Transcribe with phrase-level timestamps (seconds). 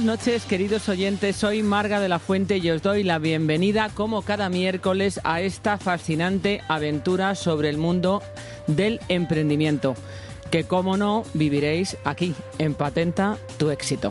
[0.00, 1.36] Buenas noches, queridos oyentes.
[1.36, 5.76] Soy Marga de la Fuente y os doy la bienvenida, como cada miércoles, a esta
[5.76, 8.22] fascinante aventura sobre el mundo
[8.66, 9.94] del emprendimiento,
[10.50, 14.10] que, como no, viviréis aquí, en Patenta tu éxito.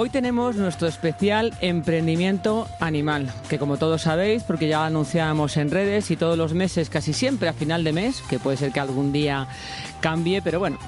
[0.00, 6.12] Hoy tenemos nuestro especial emprendimiento animal, que como todos sabéis, porque ya anunciábamos en redes
[6.12, 9.12] y todos los meses, casi siempre a final de mes, que puede ser que algún
[9.12, 9.48] día
[10.00, 10.78] cambie, pero bueno,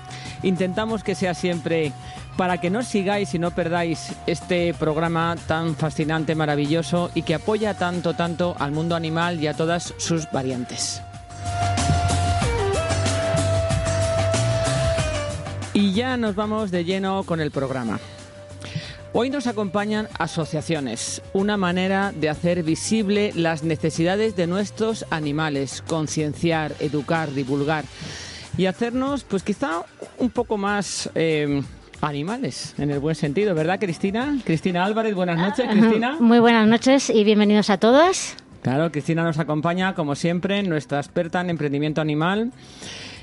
[0.42, 1.92] intentamos que sea siempre
[2.36, 7.74] para que no sigáis y no perdáis este programa tan fascinante, maravilloso y que apoya
[7.74, 11.02] tanto, tanto al mundo animal y a todas sus variantes.
[15.72, 18.00] Y ya nos vamos de lleno con el programa.
[19.12, 26.74] Hoy nos acompañan asociaciones, una manera de hacer visible las necesidades de nuestros animales, concienciar,
[26.78, 27.84] educar, divulgar
[28.60, 29.86] y hacernos, pues quizá
[30.18, 31.62] un poco más eh,
[32.02, 34.36] animales, en el buen sentido, ¿verdad, Cristina?
[34.44, 36.16] Cristina Álvarez, buenas noches, Cristina.
[36.20, 38.34] Muy buenas noches y bienvenidos a todos.
[38.60, 42.52] Claro, Cristina nos acompaña, como siempre, nuestra experta en emprendimiento animal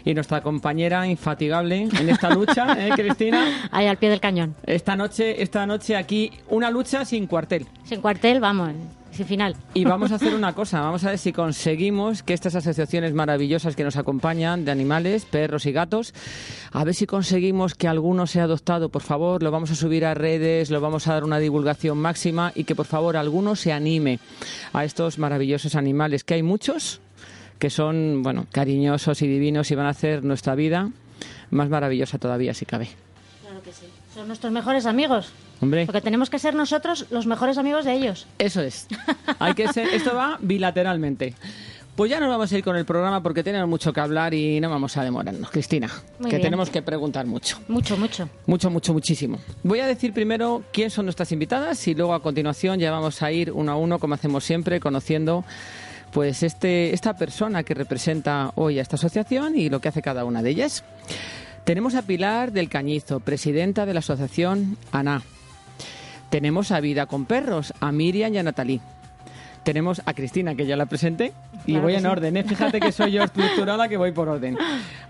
[0.04, 3.70] y nuestra compañera infatigable en esta lucha, ¿eh, Cristina?
[3.70, 4.56] Ahí al pie del cañón.
[4.66, 7.68] Esta noche, esta noche aquí, una lucha sin cuartel.
[7.84, 8.72] Sin cuartel, vamos,
[9.18, 9.56] sin final.
[9.74, 13.76] Y vamos a hacer una cosa, vamos a ver si conseguimos que estas asociaciones maravillosas
[13.76, 16.14] que nos acompañan de animales, perros y gatos,
[16.72, 20.14] a ver si conseguimos que alguno sea adoptado, por favor, lo vamos a subir a
[20.14, 24.20] redes, lo vamos a dar una divulgación máxima y que por favor alguno se anime
[24.72, 27.02] a estos maravillosos animales, que hay muchos
[27.60, 30.92] que son, bueno, cariñosos y divinos y van a hacer nuestra vida
[31.50, 32.90] más maravillosa todavía, si cabe.
[33.42, 33.88] Claro que sí.
[34.14, 35.32] Son nuestros mejores amigos.
[35.62, 35.86] Hombre.
[35.86, 38.28] Porque tenemos que ser nosotros los mejores amigos de ellos.
[38.38, 38.88] Eso es.
[39.40, 41.34] Hay que ser, esto va bilateralmente.
[41.98, 44.60] Pues ya nos vamos a ir con el programa porque tenemos mucho que hablar y
[44.60, 45.90] no vamos a demorarnos, Cristina.
[46.20, 46.46] Muy que bien.
[46.46, 47.60] tenemos que preguntar mucho.
[47.68, 48.30] Mucho, mucho.
[48.46, 49.40] Mucho, mucho, muchísimo.
[49.64, 53.32] Voy a decir primero quién son nuestras invitadas y luego a continuación ya vamos a
[53.32, 55.44] ir uno a uno, como hacemos siempre, conociendo
[56.12, 60.24] pues este, esta persona que representa hoy a esta asociación y lo que hace cada
[60.24, 60.84] una de ellas.
[61.64, 65.24] Tenemos a Pilar del Cañizo, presidenta de la asociación ANA.
[66.30, 68.82] Tenemos a Vida con Perros, a Miriam y a Natalí.
[69.64, 71.34] Tenemos a Cristina, que ya la presenté,
[71.66, 72.08] y Claro voy en sí.
[72.08, 72.38] orden.
[72.38, 72.44] ¿eh?
[72.44, 74.58] Fíjate que soy yo estructurada, que voy por orden.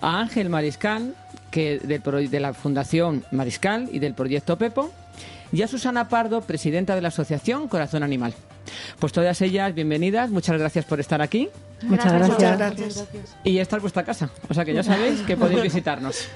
[0.02, 1.14] A Ángel Mariscal,
[1.52, 4.92] que del de la Fundación Mariscal y del proyecto Pepo.
[5.52, 8.34] Y a Susana Pardo, presidenta de la asociación Corazón Animal.
[9.00, 11.50] Pues todas ellas, bienvenidas, muchas gracias por estar aquí.
[11.84, 13.06] Muchas gracias.
[13.44, 16.28] Y esta es vuestra casa, o sea que ya sabéis que podéis visitarnos.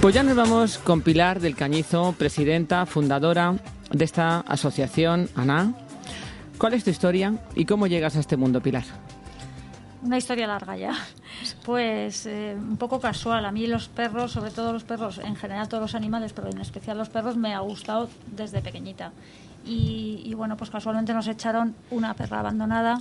[0.00, 3.56] Pues ya nos vamos con Pilar del Cañizo, presidenta, fundadora
[3.90, 5.74] de esta asociación ANA.
[6.56, 8.84] ¿Cuál es tu historia y cómo llegas a este mundo, Pilar?
[10.00, 10.94] Una historia larga ya.
[11.64, 13.44] Pues eh, un poco casual.
[13.44, 16.60] A mí los perros, sobre todo los perros, en general todos los animales, pero en
[16.60, 19.10] especial los perros, me ha gustado desde pequeñita.
[19.66, 23.00] Y, y bueno, pues casualmente nos echaron una perra abandonada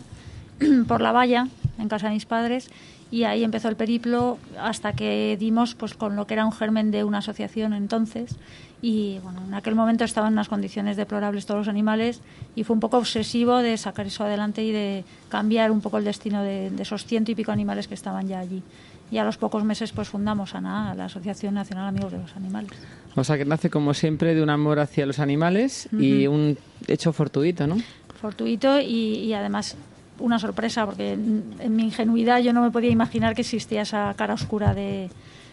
[0.88, 1.48] por la valla
[1.80, 2.70] en casa de mis padres
[3.10, 6.92] y ahí empezó el periplo hasta que dimos pues con lo que era un germen
[6.92, 8.36] de una asociación entonces
[8.82, 12.22] y bueno en aquel momento estaban en unas condiciones deplorables todos los animales
[12.56, 16.04] y fue un poco obsesivo de sacar eso adelante y de cambiar un poco el
[16.04, 18.62] destino de, de esos ciento y pico animales que estaban ya allí
[19.10, 22.72] y a los pocos meses pues fundamos ANA, la Asociación Nacional Amigos de los Animales.
[23.16, 26.58] O sea que nace como siempre de un amor hacia los animales y un
[26.88, 27.78] hecho fortuito, ¿no?
[28.20, 29.78] fortuito y, y además
[30.20, 34.14] una sorpresa, porque en, en mi ingenuidad yo no me podía imaginar que existía esa
[34.18, 35.10] cara oscura de,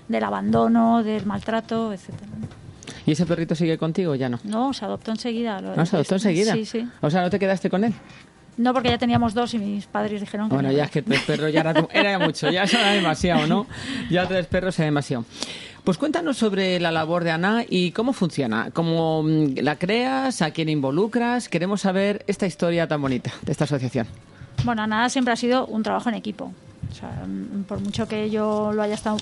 [0.08, 2.28] del abandono, del maltrato, etcétera.
[3.06, 4.38] ¿Y ese perrito sigue contigo o ya no?
[4.44, 5.61] No, se adoptó enseguida.
[5.61, 6.55] Lo- ¿No se adoptó enseguida?
[6.55, 6.88] Sí, sí.
[7.02, 7.93] O sea, ¿no te quedaste con él?
[8.56, 10.76] No, porque ya teníamos dos y mis padres dijeron que Bueno, no.
[10.76, 13.67] ya es que tres perros ya era, era mucho, ya eso era demasiado, ¿no?
[14.10, 15.25] Ya tres perros era demasiado.
[15.82, 20.52] Pues cuéntanos sobre la labor de ANA y cómo funciona, cómo mm, la creas, a
[20.52, 21.49] quién involucras.
[21.49, 24.06] Queremos saber esta historia tan bonita de esta asociación.
[24.62, 26.52] Bueno, nada siempre ha sido un trabajo en equipo.
[26.90, 29.16] O sea, mm, por mucho que yo lo haya estado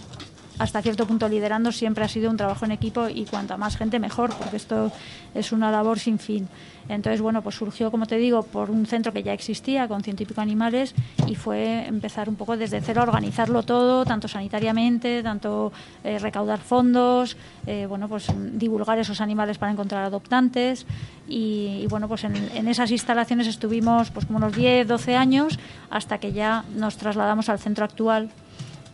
[0.63, 3.99] hasta cierto punto liderando, siempre ha sido un trabajo en equipo y cuanta más gente
[3.99, 4.93] mejor, porque esto
[5.35, 6.49] es una labor sin fin.
[6.89, 10.23] Entonces, bueno, pues surgió, como te digo, por un centro que ya existía con ciento
[10.23, 10.95] y pico animales
[11.27, 15.73] y fue empezar un poco desde cero a organizarlo todo, tanto sanitariamente, tanto
[16.05, 17.37] eh, recaudar fondos,
[17.67, 20.87] eh, bueno, pues divulgar esos animales para encontrar adoptantes
[21.27, 25.59] y, bueno, pues en, en, esas instalaciones estuvimos pues como unos 10, 12 años
[25.91, 28.31] hasta que ya nos trasladamos al centro actual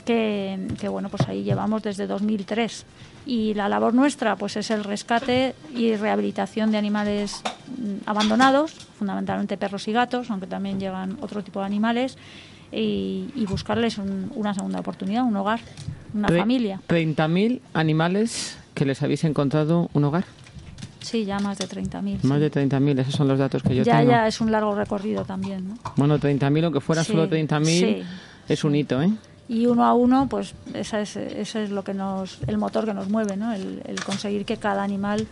[0.09, 2.87] que, bueno, pues ahí llevamos desde 2003.
[3.27, 7.43] Y la labor nuestra pues es el rescate y rehabilitación de animales
[7.77, 12.17] mm, abandonados, fundamentalmente perros y gatos, aunque también llegan otro tipo de animales,
[12.73, 15.61] y, buscarles una segunda oportunidad, un hogar,
[16.13, 16.81] una familia.
[16.87, 17.17] familia.
[17.17, 20.25] ¿30.000 animales que les habéis encontrado un hogar?
[21.01, 22.25] Sí, ya más de 30.000.
[22.25, 24.11] Más de 30.000, esos son los datos que yo ya, tengo.
[24.11, 25.79] Ya, es un largo recorrido también, ¿no?
[25.97, 28.03] Bueno, 30.000, aunque fuera solo 30.000, sí,
[28.49, 29.11] es un hito, ¿eh?
[29.49, 32.93] Y uno a uno, pues esa es, ese es lo que nos, el motor que
[32.93, 33.53] nos mueve, ¿no?
[33.53, 35.27] El, conseguir que cada animal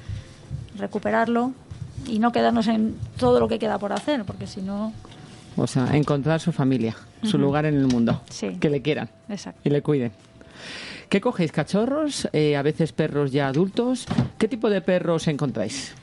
[0.78, 1.52] recuperarlo
[2.06, 4.92] y no quedarnos en todo lo que queda por hacer, porque si no...
[5.56, 8.22] O sea, encontrar su familia, su lugar en el mundo,
[8.60, 9.08] que le quieran
[9.64, 10.12] y le cuiden.
[11.08, 11.52] ¿Qué cogéis?
[11.52, 12.28] ¿Cachorros?
[12.32, 14.06] Eh, ¿A veces perros ya adultos?
[14.38, 15.94] ¿Qué tipo de perros encontráis?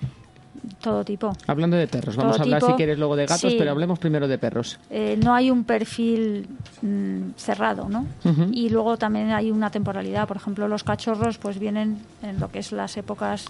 [0.81, 1.35] Todo tipo.
[1.47, 4.37] Hablando de perros, vamos a hablar si quieres luego de gatos, pero hablemos primero de
[4.37, 4.79] perros.
[4.89, 6.47] Eh, no hay un perfil
[6.81, 8.05] mm, cerrado, ¿no?
[8.51, 10.27] Y luego también hay una temporalidad.
[10.27, 13.47] Por ejemplo, los cachorros pues vienen en lo que es las épocas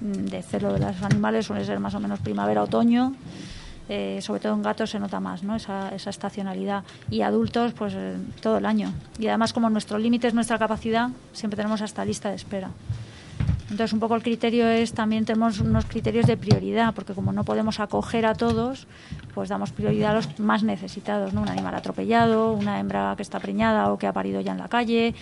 [0.00, 3.14] mm, de celo de los animales, suele ser más o menos primavera-otoño.
[3.86, 5.56] Eh, sobre todo en gatos se nota más ¿no?
[5.56, 10.26] esa, esa estacionalidad y adultos pues eh, todo el año y además como nuestro límite
[10.26, 12.70] es nuestra capacidad siempre tenemos hasta lista de espera
[13.70, 17.44] entonces, un poco el criterio es también tenemos unos criterios de prioridad, porque como no
[17.44, 18.86] podemos acoger a todos,
[19.34, 21.42] pues damos prioridad a los más necesitados, ¿no?
[21.42, 24.68] Un animal atropellado, una hembra que está preñada o que ha parido ya en la
[24.68, 25.14] calle,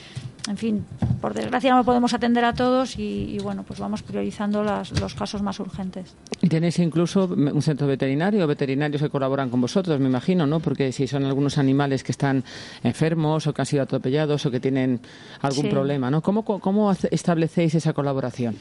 [0.49, 0.85] en fin,
[1.21, 5.61] por desgracia no podemos atender a todos y, bueno, pues vamos priorizando los casos más
[5.61, 6.17] urgentes.
[6.41, 10.59] Y tenéis incluso un centro veterinario, veterinarios que colaboran con vosotros, me imagino, ¿no?
[10.59, 12.43] Porque si son algunos animales que están
[12.83, 15.01] enfermos o que han sido atropellados o que tienen
[15.43, 16.23] algún problema, ¿no?
[16.23, 18.57] ¿Cómo, ¿Cómo establecéis esa colaboración?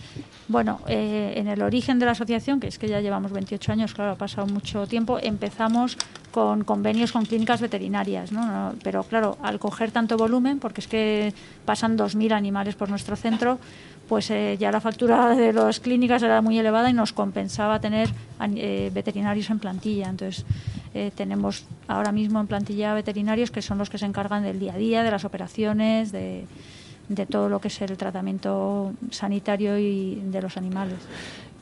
[0.48, 3.94] Bueno, eh, en el origen de la asociación, que es que ya llevamos 28 años,
[3.94, 5.98] claro, ha pasado mucho tiempo, empezamos
[6.32, 8.74] con convenios con clínicas veterinarias, ¿no?
[8.84, 11.34] Pero claro, al coger tanto volumen, porque es que
[11.72, 13.58] pasan 2.000 animales por nuestro centro,
[14.10, 18.10] pues eh, ya la factura de las clínicas era muy elevada y nos compensaba tener
[18.58, 20.10] eh, veterinarios en plantilla.
[20.10, 20.44] Entonces,
[20.94, 24.74] eh, tenemos ahora mismo en plantilla veterinarios que son los que se encargan del día
[24.74, 26.46] a día, de las operaciones, de,
[27.08, 30.98] de todo lo que es el tratamiento sanitario y de los animales.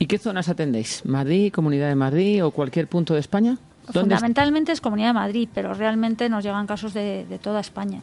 [0.00, 1.04] ¿Y qué zonas atendéis?
[1.04, 3.58] ¿Madrid, Comunidad de Madrid o cualquier punto de España?
[3.92, 8.00] Fundamentalmente es Comunidad de Madrid, pero realmente nos llegan casos de, de toda España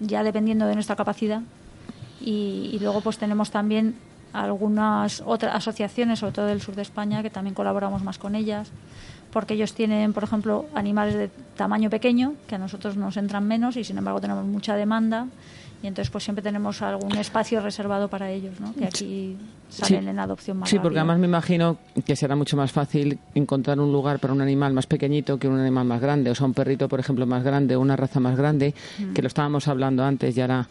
[0.00, 1.42] ya dependiendo de nuestra capacidad.
[2.20, 3.96] Y, luego pues tenemos también
[4.32, 8.70] algunas otras asociaciones, sobre todo del sur de España, que también colaboramos más con ellas,
[9.32, 13.76] porque ellos tienen, por ejemplo, animales de tamaño pequeño, que a nosotros nos entran menos
[13.76, 15.26] y sin embargo tenemos mucha demanda
[15.84, 18.72] y entonces pues siempre tenemos algún espacio reservado para ellos, ¿no?
[18.74, 19.36] que aquí
[19.68, 21.76] salen en adopción más Sí, porque además me imagino
[22.06, 25.60] que será mucho más fácil encontrar un lugar para un animal más pequeñito que un
[25.60, 28.34] animal más grande, o sea, un perrito, por ejemplo, más grande, o una raza más
[28.34, 29.12] grande, mm.
[29.12, 30.66] que lo estábamos hablando antes y ahora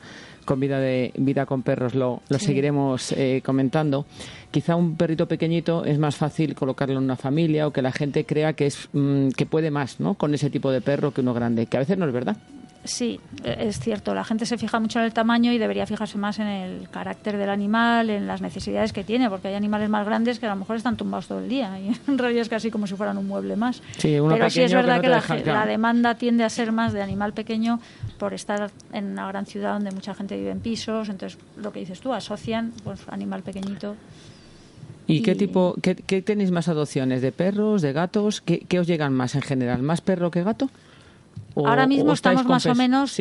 [0.46, 4.08] con vida de vida con perros lo, lo seguiremos eh, comentando.
[4.50, 8.26] Quizá un perrito pequeñito es más fácil colocarlo en una familia o que la gente
[8.26, 10.16] crea que es mm, que puede más, ¿no?
[10.16, 12.36] Con ese tipo de perro que uno grande, que a veces no es verdad.
[12.84, 14.14] Sí, e, es cierto.
[14.14, 17.38] La gente se fija mucho en el tamaño y debería fijarse más en el carácter
[17.38, 20.58] del animal, en las necesidades que tiene, porque hay animales más grandes que a lo
[20.58, 23.28] mejor están tumbados todo el día y en realidad es casi como si fueran un
[23.28, 23.82] mueble más.
[24.02, 27.80] Pero sí es verdad que, la, demanda tiende a ser más de animal pequeño
[28.18, 31.10] por estar en una gran ciudad donde mucha gente vive en pisos.
[31.10, 33.96] Entonces, lo que dices tú, asocian pues animal pequeñito.
[35.06, 37.22] ¿Y, qué tipo, qué, tenéis más adopciones?
[37.22, 38.40] ¿De perros, de gatos?
[38.42, 39.82] ¿Qué, ¿Qué os llegan más en general?
[39.82, 40.70] ¿Más perro que gato?
[41.56, 43.20] Ahora mismo estamos más o menos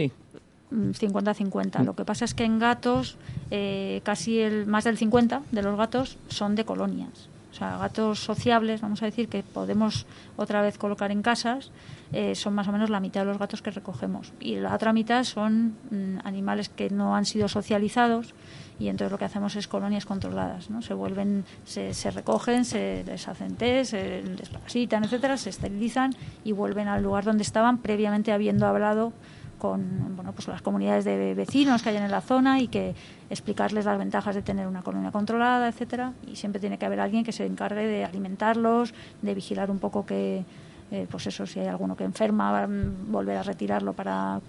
[0.71, 1.81] 50-50.
[1.81, 3.17] Mm, Lo que pasa es que en gatos,
[3.51, 7.29] eh, casi el, más del 50 de los gatos son de colonias.
[7.53, 10.07] O sea, gatos sociables, vamos a decir, que podemos
[10.37, 11.71] otra vez colocar en casas,
[12.13, 14.33] eh, son más o menos la mitad de los gatos que recogemos.
[14.41, 18.35] Y la otra mitad son mm, animales que no han sido socializados
[18.79, 20.83] y entonces lo que hacemos es colonias controladas, ¿no?
[20.83, 26.53] Se vuelven, se, se recogen, se les hacen test, se les etcétera, se esterilizan y
[26.53, 29.13] vuelven al lugar donde estaban previamente habiendo hablado
[29.63, 32.97] con bueno, pues las comunidades de vecinos que hay en la zona y que
[33.31, 37.23] explicarles las ventajas de tener una colonia controlada, etcétera, y siempre tiene que haber alguien
[37.23, 38.93] que se encargue de alimentarlos,
[39.23, 40.45] de vigilar un poco que
[40.91, 44.41] eh, pues eso, si hay alguno que enferma, mm, volver a retirarlo para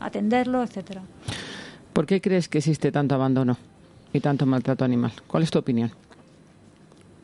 [0.00, 1.02] atenderlo, etcétera.
[1.92, 3.56] ¿Por qué crees que existe tanto abandono
[4.12, 5.12] y tanto maltrato animal?
[5.28, 5.92] ¿Cuál es tu opinión?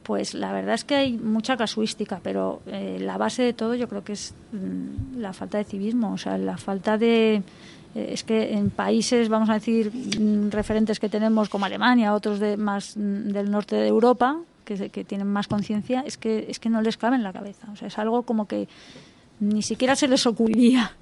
[0.02, 3.88] Pues la verdad es que hay mucha casuística, pero eh, la base de todo yo
[3.88, 7.36] creo que es mm, la falta de civismo, o sea, la falta de...
[7.94, 12.40] eh, es que en países, vamos a decir, mm, referentes que tenemos como Alemania, otros
[12.40, 16.58] de más mm, del norte de Europa, que, que tienen más conciencia, es que, es
[16.58, 17.68] que no les cabe en la cabeza.
[17.72, 18.68] O sea, es algo como que
[19.40, 20.92] ni siquiera se les ocurriría.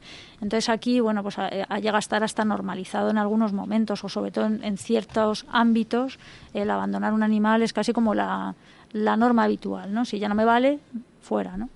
[0.41, 4.31] Entonces aquí, bueno, pues ha- llega a estar hasta normalizado en algunos momentos o sobre
[4.31, 6.19] todo en ciertos ámbitos
[6.55, 8.55] el abandonar un animal es casi como la,
[8.93, 10.05] la norma habitual, ¿no?
[10.05, 10.79] Si ya no me vale,
[11.21, 11.69] fuera, ¿no?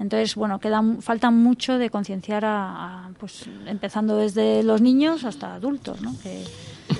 [0.00, 5.54] Entonces, bueno, queda, falta mucho de concienciar a, a, pues empezando desde los niños hasta
[5.54, 6.14] adultos, ¿no?
[6.22, 6.44] Que,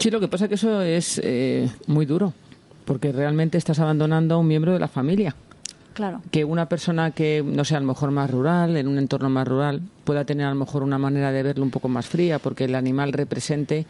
[0.01, 2.33] Sí, lo que pasa es que eso es eh, muy duro,
[2.85, 5.35] porque realmente estás abandonando a un miembro de la familia.
[5.95, 6.23] claro.
[6.31, 9.49] Que una persona que, no sé, a lo mejor más rural, en un entorno más
[9.49, 12.65] rural, pueda tener a lo mejor una manera de verlo un poco más fría, porque
[12.65, 13.87] el animal represente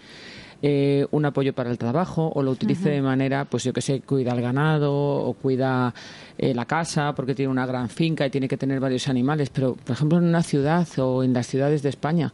[0.60, 4.00] eh, un apoyo para el trabajo o lo utilice de manera, pues yo que sé,
[4.00, 5.94] cuida el ganado o cuida
[6.36, 9.50] eh, la casa porque tiene una gran finca y tiene que tener varios animales.
[9.50, 12.32] Pero, por ejemplo, en una ciudad o en las ciudades de España,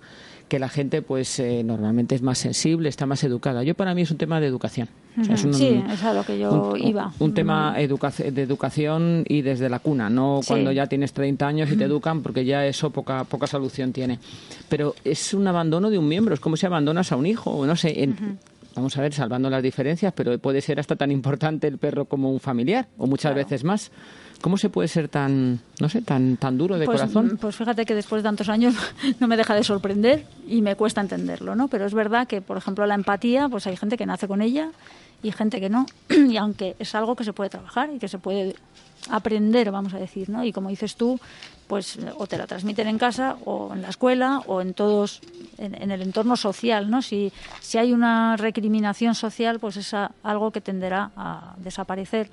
[0.48, 3.62] que la gente pues eh, normalmente es más sensible, está más educada.
[3.62, 4.88] Yo para mí es un tema de educación.
[5.20, 7.12] O sea, es un- Sí, es a lo que yo un, iba.
[7.20, 10.48] un tema educa- de educación y desde la cuna, no Sí.
[10.48, 14.18] cuando ya tienes 30 años y te educan, porque ya eso poca, poca solución tiene.
[14.68, 17.76] Pero es un abandono de un miembro, es como si abandonas a un hijo, no
[17.76, 18.02] sé.
[18.02, 18.38] en-
[18.76, 22.32] Vamos a ver, salvando las diferencias, pero puede ser hasta tan importante el perro como
[22.32, 23.36] un familiar, o muchas Claro.
[23.46, 23.92] veces más.
[24.44, 27.38] ¿Cómo se puede ser tan, no sé, tan, tan duro de pues, corazón?
[27.40, 28.74] Pues fíjate que después de tantos años
[29.18, 31.68] no me deja de sorprender y me cuesta entenderlo, ¿no?
[31.68, 34.68] Pero es verdad que, por ejemplo, la empatía, pues hay gente que nace con ella
[35.22, 35.86] y gente que no.
[36.10, 38.54] Y aunque es algo que se puede trabajar y que se puede
[39.08, 40.44] aprender, vamos a decir, ¿no?
[40.44, 41.18] Y como dices tú,
[41.66, 45.22] pues o te la transmiten en casa o en la escuela o en todos,
[45.56, 47.00] en, en el entorno social, ¿no?
[47.00, 47.32] Si,
[47.62, 52.28] si hay una recriminación social, pues es a- algo que tenderá a desaparecer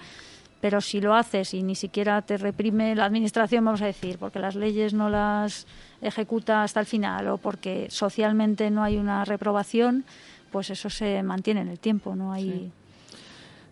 [0.61, 4.39] pero si lo haces y ni siquiera te reprime la administración, vamos a decir, porque
[4.39, 5.65] las leyes no las
[6.01, 10.05] ejecuta hasta el final o porque socialmente no hay una reprobación,
[10.51, 12.71] pues eso se mantiene en el tiempo, no hay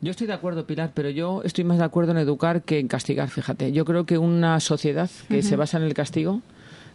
[0.01, 2.87] Yo estoy de acuerdo, Pilar, pero yo estoy más de acuerdo en educar que en
[2.87, 3.71] castigar, fíjate.
[3.71, 6.41] Yo creo que una sociedad que se basa en el castigo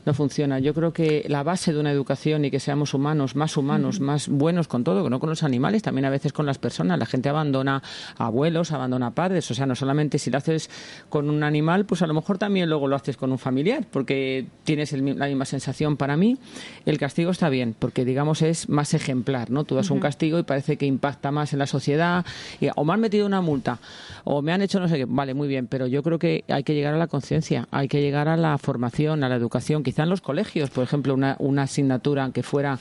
[0.04, 0.58] no funciona.
[0.58, 4.28] Yo creo que la base de una educación y que seamos humanos, más humanos, más
[4.28, 6.98] buenos con todo, no con los animales, también a veces con las personas.
[6.98, 7.82] La gente abandona
[8.18, 9.50] a abuelos, abandona a padres.
[9.50, 10.70] O sea, no solamente si lo haces
[11.08, 14.46] con un animal, pues a lo mejor también luego lo haces con un familiar, porque
[14.64, 15.96] tienes el la misma sensación.
[15.96, 16.38] Para mí,
[16.86, 19.64] el castigo está bien, porque digamos es más ejemplar, ¿no?
[19.64, 22.24] Tú das un castigo y parece que impacta más en la sociedad,
[22.60, 23.78] y, o me han metido una multa,
[24.24, 25.04] o me han hecho no sé qué.
[25.06, 28.00] Vale, muy bien, pero yo creo que hay que llegar a la conciencia, hay que
[28.00, 29.82] llegar a la formación, a la educación.
[29.82, 32.78] Quizá en los colegios, por ejemplo, una, una asignatura que fuera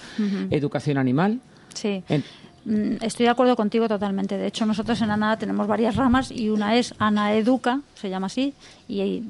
[0.50, 1.40] educación animal.
[1.74, 2.04] Sí.
[2.10, 2.24] En-
[2.66, 4.38] Mm, Estoy de acuerdo contigo totalmente.
[4.38, 8.28] De hecho, nosotros en ANADA tenemos varias ramas y una es ANA Educa, se llama
[8.28, 8.54] así,
[8.88, 9.22] y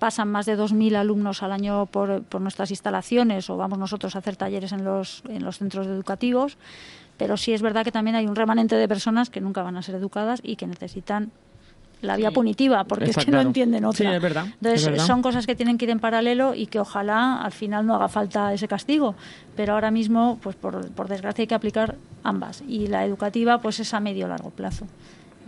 [0.00, 4.18] pasan más de 2.000 alumnos al año por, por nuestras instalaciones o vamos nosotros a
[4.18, 6.56] hacer talleres en los, en los centros educativos.
[7.16, 9.82] Pero sí es verdad que también hay un remanente de personas que nunca van a
[9.82, 11.30] ser educadas y que necesitan
[12.02, 13.44] la vía punitiva, porque Está es que claro.
[13.44, 14.10] no entienden otra.
[14.10, 15.06] Sí, es verdad, Entonces, es verdad.
[15.06, 18.08] son cosas que tienen que ir en paralelo y que ojalá al final no haga
[18.08, 19.14] falta ese castigo.
[19.56, 22.62] Pero ahora mismo, pues por, por desgracia, hay que aplicar ambas.
[22.66, 24.86] Y la educativa, pues es a medio largo plazo.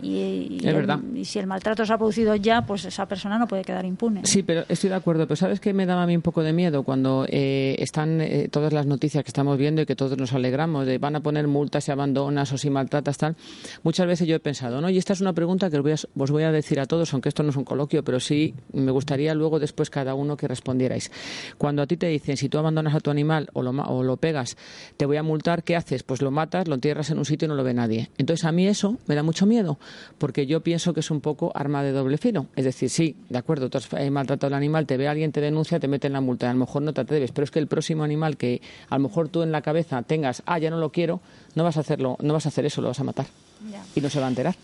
[0.01, 0.99] Y, y Es el- verdad.
[1.15, 4.21] y si el maltrato se ha producido ya, pues esa persona no puede quedar impune.
[4.21, 4.25] ¿no?
[4.27, 5.25] Sí, pero estoy de acuerdo.
[5.27, 8.49] Pero ¿sabes qué me daba a mí un poco de miedo cuando eh, están eh,
[8.51, 11.47] todas las noticias que estamos viendo y que todos nos alegramos de van a poner
[11.47, 13.35] multas si abandonas o si maltratas tal?
[13.83, 14.89] Muchas veces yo he pensado, ¿no?
[14.89, 17.13] Y esta es una pregunta que os voy a, os voy a decir a todos,
[17.13, 20.47] aunque esto no es un coloquio, pero sí me gustaría luego después cada uno que
[20.47, 21.11] respondierais.
[21.57, 24.17] Cuando a ti te dicen, si tú abandonas a tu animal o lo, o lo
[24.17, 24.57] pegas,
[24.97, 26.03] te voy a multar, ¿qué haces?
[26.03, 28.09] Pues lo matas, lo entierras en un sitio y no lo ve nadie.
[28.17, 29.79] Entonces a mí eso me da mucho miedo,
[30.17, 32.47] porque yo pienso que es un poco arma de doble filo.
[32.55, 35.41] Es decir, sí, de acuerdo, tú has eh, maltratado al animal, te ve alguien, te
[35.41, 37.59] denuncia, te mete en la multa, a lo mejor no te atreves, pero es que
[37.59, 40.77] el próximo animal que a lo mejor tú en la cabeza tengas, ah, ya no
[40.77, 41.21] lo quiero,
[41.55, 43.27] no vas a hacerlo, no vas a hacer eso, lo vas a matar.
[43.71, 43.83] Ya.
[43.95, 44.55] Y no se va a enterar.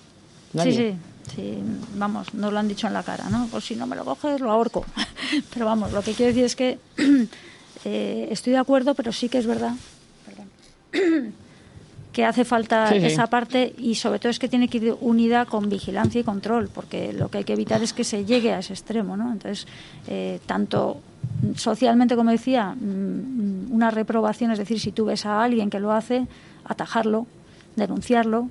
[0.63, 0.95] Sí,
[1.35, 1.59] sí,
[1.95, 3.47] vamos, nos lo han dicho en la cara, ¿no?
[3.51, 4.83] Pues si no me lo coges, lo ahorco.
[5.53, 6.79] Pero vamos, lo que quiero decir es que
[7.85, 9.73] eh, estoy de acuerdo, pero sí que es verdad
[10.25, 11.33] perdón,
[12.11, 13.05] que hace falta Sí, sí.
[13.05, 16.69] esa parte y sobre todo es que tiene que ir unida con vigilancia y control,
[16.73, 19.31] porque lo que hay que evitar es que se llegue a ese extremo, ¿no?
[19.31, 19.67] Entonces,
[20.07, 21.01] eh, tanto
[21.55, 25.91] socialmente, como decía, mm, una reprobación, es decir, si tú ves a alguien que lo
[25.91, 26.27] hace,
[26.65, 27.27] atajarlo,
[27.75, 28.49] denunciarlo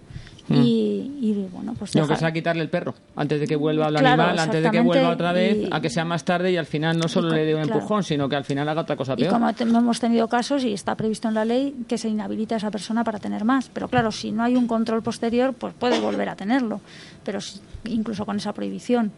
[0.50, 3.88] y, y, bueno, pues Y aunque dejar- sea quitarle el perro, antes de que vuelva
[3.88, 6.50] el Claro, animal, antes de que vuelva otra vez, y- a que sea más tarde
[6.52, 7.74] y al final no solo le dé un claro.
[7.80, 9.32] empujón, sino que al final haga otra cosa Y peor.
[9.32, 12.58] como te- hemos tenido casos y está previsto en la ley que se inhabilita a
[12.58, 13.70] esa persona para tener más.
[13.72, 16.80] Pero claro, si no hay un control posterior, pues puede volver a tenerlo.
[17.24, 19.12] Pero si- incluso con esa prohibición.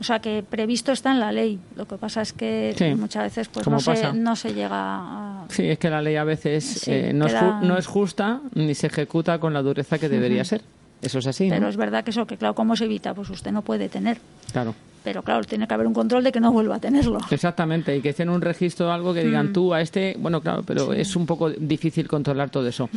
[0.00, 1.58] O sea que previsto está en la ley.
[1.76, 5.44] Lo que pasa es que Sí, muchas veces pues no se, no se llega a...
[5.48, 7.86] Sí, es que la ley a veces Sí, eh, no, es queda- ju- no es
[7.86, 10.62] justa ni se ejecuta con la dureza que debería ser.
[11.00, 11.54] Eso es así, ¿no?
[11.56, 13.14] Pero es verdad que eso, que claro, ¿cómo se evita?
[13.14, 14.18] Pues usted no puede tener.
[14.52, 14.74] Claro.
[15.04, 17.18] Pero claro, tiene que haber un control de que no vuelva a tenerlo.
[17.30, 19.26] Exactamente, y que estén un registro o algo que Mm.
[19.26, 22.88] digan tú a este, bueno, claro, pero es un poco difícil controlar todo eso.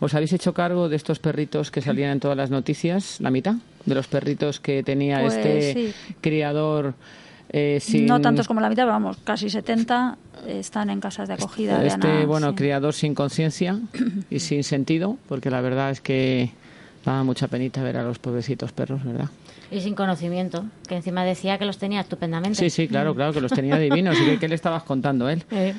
[0.00, 3.20] ¿Os habéis hecho cargo de estos perritos que salían en todas las noticias?
[3.20, 3.54] ¿La mitad?
[3.86, 5.94] De los perritos que tenía Pues este sí.
[6.20, 6.94] criador
[7.54, 8.06] eh, sin...
[8.06, 10.16] No tantos como la mitad, pero vamos, casi 70
[10.48, 11.78] están en casas de acogida.
[11.78, 12.54] de Este, Ana, bueno, sí.
[12.56, 13.78] criador sin conciencia
[14.30, 16.50] y sin sentido, porque la verdad es que
[17.04, 19.28] daba mucha penita ver a los pobrecitos perros, ¿verdad?
[19.70, 22.58] Y sin conocimiento, que encima decía que los tenía estupendamente.
[22.58, 24.20] Sí, sí, claro, claro, que los tenía divinos.
[24.20, 25.44] ¿Y qué, qué le estabas contando él?
[25.50, 25.74] Eh,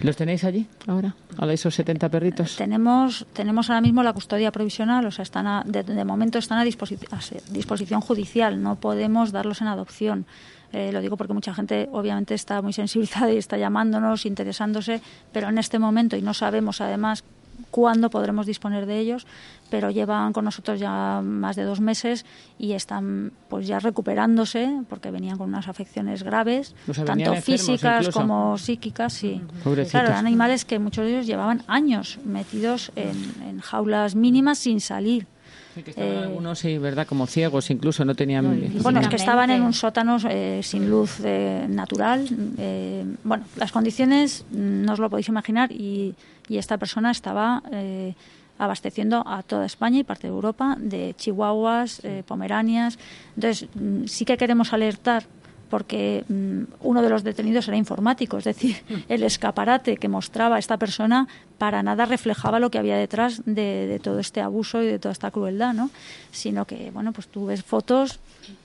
[0.00, 1.14] ¿Los tenéis allí ahora?
[1.38, 2.56] ¿A esos 70 perritos?
[2.56, 6.58] Tenemos, tenemos ahora mismo la custodia provisional, o sea, están a- de, de momento están
[6.58, 10.26] a, disposi- a disposición judicial, no podemos darlos en adopción.
[10.72, 15.00] Eh, lo digo porque mucha gente obviamente está muy sensibilizada y está llamándonos, interesándose,
[15.32, 17.22] pero en este momento, y no sabemos además
[17.70, 19.26] cuándo podremos disponer de ellos,
[19.70, 22.24] pero llevan con nosotros ya más de dos meses
[22.58, 27.42] y están pues ya recuperándose porque venían con unas afecciones graves, O sea, venían tanto
[27.42, 28.20] físicas incluso.
[28.20, 29.40] como psíquicas, sí.
[29.64, 29.90] Pobrecitos.
[29.90, 34.80] Claro, eran animales que muchos de ellos llevaban años metidos en, en jaulas mínimas sin
[34.80, 35.26] salir.
[35.74, 37.06] Sí, que estaban Eh, algunos, sí, ¿verdad?
[37.06, 38.70] Como ciegos, incluso no tenían...
[38.82, 42.26] Bueno, es que estaban en un sótano eh, sin luz eh, natural.
[42.58, 46.14] eh, bueno, las condiciones mm, no os lo podéis imaginar y,
[46.48, 48.14] y esta persona estaba eh,
[48.58, 52.98] abasteciendo a toda España y parte de Europa de chihuahuas, eh, pomeranias.
[53.34, 55.24] Entonces, mm, sí que queremos alertar
[55.70, 58.76] porque mm, uno de los detenidos era informático, es decir,
[59.08, 61.26] el escaparate que mostraba esta persona
[61.58, 65.12] para nada reflejaba lo que había detrás de, de todo este abuso y de toda
[65.12, 65.90] esta crueldad, ¿no?
[66.30, 68.18] Sino que, bueno, pues tú ves fotos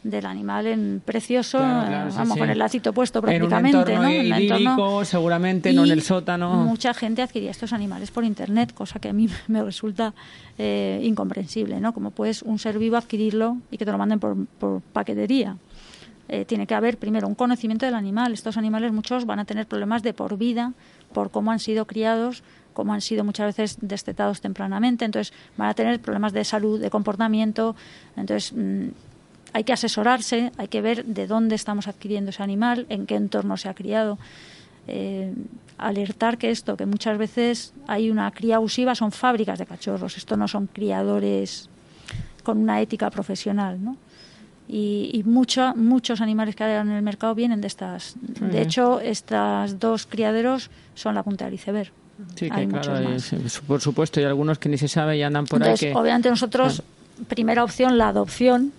[0.04, 2.39] del animal en precioso, Claro, claro, eh, sí, vamos sí.
[2.39, 4.04] con el lacito puesto En un prácticamente, ¿no?
[4.04, 4.60] En un idílico,
[5.02, 6.54] entorno- seguramente, no en el sótano.
[6.65, 10.13] Mucha gente adquiría estos animales por internet, cosa que a mí me resulta
[10.58, 11.93] eh, incomprensible, ¿no?
[11.93, 15.56] Como puedes un ser vivo adquirirlo y que te lo manden por, por paquetería.
[16.32, 18.34] Eh, tiene que haber primero un conocimiento del animal.
[18.34, 20.74] Estos animales muchos van a tener problemas de por vida
[21.12, 25.06] por cómo han sido criados, cómo han sido muchas veces destetados tempranamente.
[25.06, 27.76] Entonces van a tener problemas de salud, de comportamiento.
[28.15, 28.89] Entonces mm,
[29.54, 33.58] hay que asesorarse, hay que ver de dónde estamos adquiriendo ese animal, en qué entorno
[33.58, 34.20] se ha criado.
[34.88, 35.34] Eh,
[35.80, 40.15] alertar que esto, que muchas veces hay una cría abusiva, son fábricas de cachorros.
[40.15, 41.70] Esto no son criadores
[42.44, 43.98] con una ética profesional, ¿no?
[44.71, 48.13] Y, y mucho- muchos animales que hay en el mercado vienen de estas.
[48.21, 51.91] De hecho, estas dos criaderos son la punta del iceberg.
[52.36, 53.34] Sí, que hay claro, muchos más.
[53.34, 55.97] es- por supuesto, y algunos que ni se sabe y andan por Entonces, ahí que...
[55.99, 56.84] obviamente nosotros,
[57.27, 58.71] primera opción, la adopción.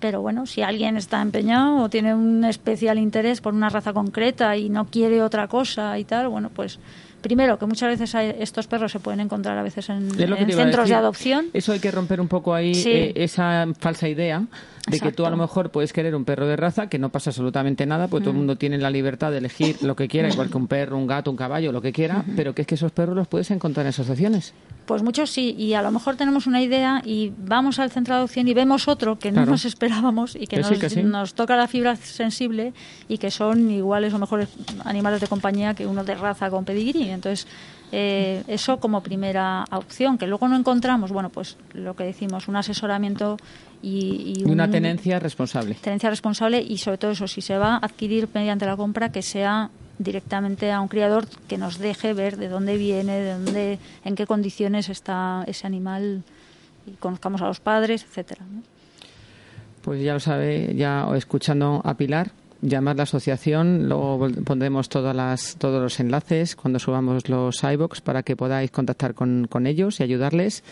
[0.00, 4.56] Pero bueno, si alguien está empeñado o tiene un especial interés por una raza concreta
[4.56, 6.80] y no quiere otra cosa y tal, bueno, pues
[7.22, 10.94] primero que muchas veces hay- estos perros se pueden encontrar a veces en, centros de
[10.94, 11.46] adopción.
[11.54, 12.90] Eso hay que romper un poco ahí Sí.
[12.90, 14.42] eh, esa falsa idea
[14.88, 17.30] de que tú a lo mejor puedes querer un perro de raza, que no pasa
[17.30, 18.24] absolutamente nada, porque Mm.
[18.24, 20.98] todo el mundo tiene la libertad de elegir lo que quiera, igual que un perro,
[20.98, 23.50] un gato, un caballo, lo que quiera, pero que es que esos perros los puedes
[23.52, 24.54] encontrar en asociaciones.
[24.86, 28.18] Pues muchos sí, y a lo mejor tenemos una idea y vamos al centro de
[28.18, 29.46] adopción y vemos otro que Claro.
[29.46, 31.02] no nos esperábamos y que, Que sí, nos, que sí.
[31.04, 32.72] nos toca la fibra sensible
[33.08, 34.48] y que son iguales o mejores
[34.84, 37.08] animales de compañía que uno de raza con pedigrí.
[37.10, 37.46] Entonces,
[37.92, 42.56] eh, eso como primera opción, que luego no encontramos, bueno, pues lo que decimos, un
[42.56, 43.36] asesoramiento
[43.82, 45.74] y, Y una un- tenencia responsable.
[45.74, 49.22] tenencia responsable y sobre todo eso, si se va a adquirir mediante la compra, que
[49.22, 54.14] sea directamente a un criador que nos deje ver de dónde viene, de dónde, en
[54.14, 56.22] qué condiciones está ese animal
[56.86, 58.44] y conozcamos a los padres, etcétera.
[58.50, 58.62] ¿no?
[59.82, 62.30] Pues ya lo sabe, ya escuchando a Pilar,
[62.62, 68.22] llamar la asociación, luego pondremos todas las, todos los enlaces cuando subamos los iBox para
[68.22, 70.62] que podáis contactar con, con ellos y ayudarles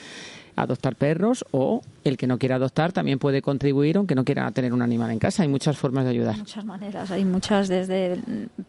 [0.56, 4.50] a adoptar perros o el que no quiera adoptar también puede contribuir aunque no quiera
[4.52, 5.42] tener un animal en casa.
[5.42, 6.36] Hay muchas formas de ayudar.
[6.38, 8.18] muchas maneras, hay muchas desde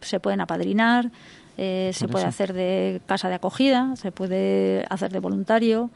[0.01, 1.11] se pueden apadrinar,
[1.57, 5.91] eh, se puede hacer de casa de acogida, se puede hacer de voluntario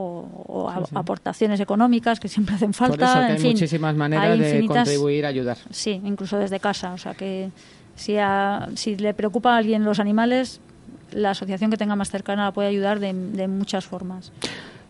[0.00, 2.96] o, o a- aportaciones económicas que siempre hacen falta.
[2.96, 5.56] Por eso que en hay fin, muchísimas maneras hay de contribuir a ayudar.
[5.70, 6.92] Sí, incluso desde casa.
[6.92, 7.50] O sea que
[7.96, 10.60] si, a- si le preocupa a alguien los animales,
[11.10, 14.30] la asociación que tenga más cercana la puede ayudar de, de muchas formas.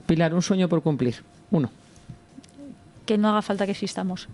[0.06, 1.16] Pilar, un sueño por cumplir.
[1.50, 1.70] Uno.
[3.08, 4.28] Que no haga falta que existamos.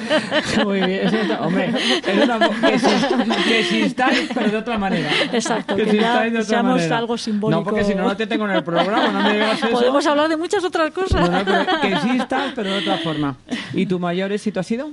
[0.64, 1.06] Muy bien.
[1.38, 1.70] Hombre,
[2.06, 5.10] es una- que, exist- que existáis, pero de otra manera.
[5.34, 6.96] Exacto, que ya existáis de otra seamos manera.
[6.96, 7.60] algo simbólico.
[7.60, 9.68] No, porque si no, no te tengo en el programa, no me digas eso.
[9.70, 11.28] Podemos hablar de muchas otras cosas.
[11.44, 13.36] Pero que existas, pero de otra forma.
[13.74, 14.90] ¿Y tu mayor éxito ha sido?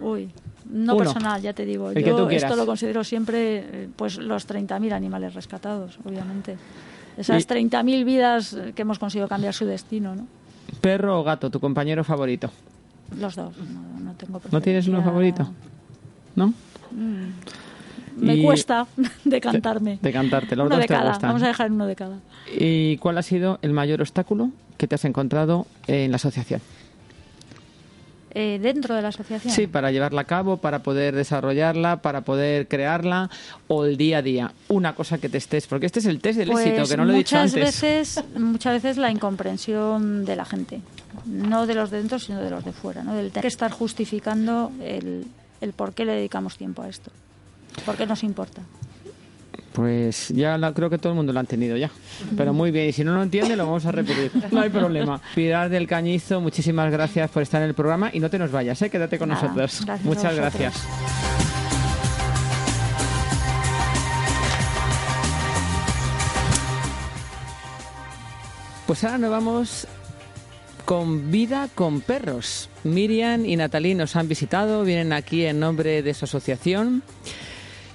[0.00, 0.30] Uy,
[0.70, 1.02] no Uno.
[1.04, 1.88] personal, ya te digo.
[1.90, 6.56] El que Yo esto lo considero siempre eh, pues los 30.000 animales rescatados, obviamente.
[7.16, 10.28] Esas Y- 30.000 vidas que hemos conseguido cambiar su destino, ¿no?
[10.80, 11.50] ¿Perro o gato?
[11.50, 12.50] ¿Tu compañero favorito?
[13.18, 13.54] Los dos.
[13.58, 15.44] No, no tengo ¿No tienes uno preferencia.
[15.44, 15.50] favorito?
[16.36, 16.52] ¿No?
[18.16, 18.86] Me Y- cuesta
[19.24, 19.98] decantarme.
[20.00, 21.10] De cantarte, los uno dos de te cada.
[21.10, 21.30] gustan.
[21.30, 22.18] Vamos a dejar uno de cada.
[22.58, 26.60] ¿Y cuál ha sido el mayor obstáculo que te has encontrado en la asociación?
[28.36, 29.54] Eh, dentro de la asociación.
[29.54, 33.30] Sí, para llevarla a cabo, para poder desarrollarla, para poder crearla
[33.68, 34.52] o el día a día.
[34.68, 37.04] Una cosa que te estés, porque este es el test del Pues éxito, que no
[37.04, 37.80] lo he dicho muchas antes.
[37.80, 40.80] veces, muchas veces la incomprensión de la gente,
[41.26, 43.14] no de los de dentro, sino de los de fuera, ¿no?
[43.14, 45.26] Del tener que estar justificando el,
[45.60, 47.12] el por qué le dedicamos tiempo a esto,
[47.86, 48.62] por qué nos importa.
[49.74, 51.90] Pues ya la- creo que todo el mundo lo ha entendido ya.
[52.36, 54.30] Pero muy bien, y si no lo entiende, lo vamos a repetir.
[54.52, 55.20] No hay problema.
[55.34, 58.80] Pilar del Cañizo, muchísimas gracias por estar en el programa y no te nos vayas,
[58.82, 58.88] ¿eh?
[58.88, 59.82] quédate con Nada, nosotros.
[59.84, 60.74] gracias Muchas gracias.
[68.86, 69.86] Pues ahora nos vamos
[70.84, 72.68] con Vida con Perros.
[72.84, 77.02] Miriam y Natalí nos han visitado, vienen aquí en nombre de su asociación.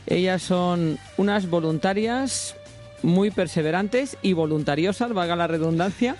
[0.10, 2.56] Ellas son unas voluntarias
[3.04, 6.16] muy perseverantes y voluntariosas, valga la redundancia.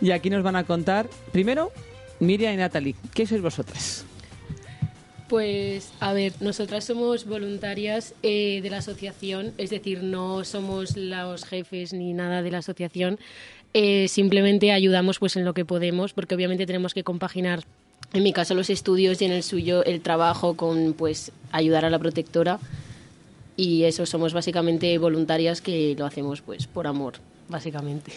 [0.00, 1.72] Y aquí nos van a contar, primero,
[2.20, 4.04] Miriam y Natalie, ¿qué sois vosotras?
[5.28, 11.44] Pues, a ver, nosotras somos voluntarias eh, de la asociación, es decir, no somos los
[11.44, 13.18] jefes ni nada de la asociación,
[13.72, 17.64] eh, simplemente ayudamos pues en lo que podemos, porque obviamente tenemos que compaginar,
[18.12, 21.90] en mi caso los estudios y en el suyo el trabajo con pues ayudar a
[21.90, 22.58] la protectora
[23.56, 27.14] y eso somos básicamente voluntarias que lo hacemos pues por amor,
[27.48, 28.12] básicamente.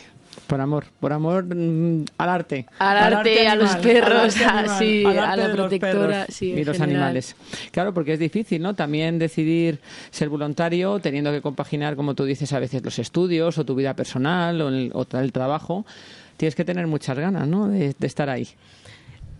[0.47, 2.65] Por amor, por amor mm, al arte.
[2.77, 7.01] Al arte, a los perros, a- sí, a la los protectora, sí, y los general.
[7.03, 7.35] animales.
[7.71, 8.73] Claro, porque es difícil, ¿no?
[8.73, 9.79] También decidir
[10.11, 13.93] ser voluntario teniendo que compaginar, como tú dices, a veces los estudios o tu vida
[13.95, 15.85] personal o el, o el trabajo.
[16.35, 17.69] Tienes que tener muchas ganas, ¿no?
[17.69, 18.49] De, de estar ahí.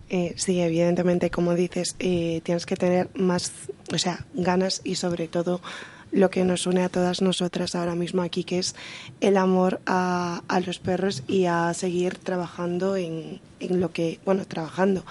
[0.08, 3.52] Eh, sí, evidentemente, como dices, eh, tienes que tener más,
[3.92, 5.60] o sea, ganas y sobre todo
[6.12, 8.76] lo que nos une a todas nosotras ahora mismo aquí, que es
[9.20, 15.04] el amor a, los perros y a seguir trabajando en, en lo que, bueno, trabajando,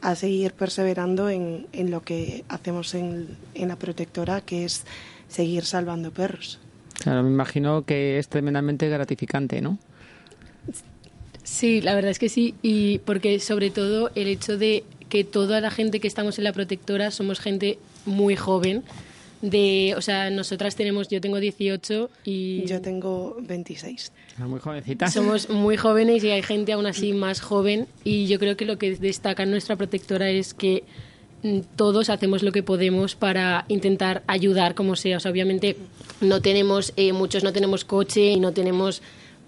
[0.00, 4.84] a seguir perseverando en, en lo que hacemos en, en la protectora, que es
[5.28, 6.58] seguir salvando perros.
[6.94, 9.78] Claro, me imagino que es tremendamente gratificante, ¿no?
[11.44, 15.60] Sí, la verdad es que sí, y porque sobre todo el hecho de que toda
[15.60, 18.82] la gente que estamos en la protectora somos gente muy joven.
[19.42, 24.12] De, o sea, nosotras tenemos, yo tengo 18 y Yo tengo 26.
[24.38, 25.10] Muy jovencita.
[25.10, 28.78] somos muy jóvenes y hay gente aún así más joven y yo creo que lo
[28.78, 30.84] que destaca nuestra protectora es que
[31.42, 35.16] mm, todos hacemos lo que podemos para intentar ayudar como sea.
[35.16, 35.76] O sea, obviamente
[36.20, 39.02] no tenemos, eh, muchos no tenemos coche y no tenemos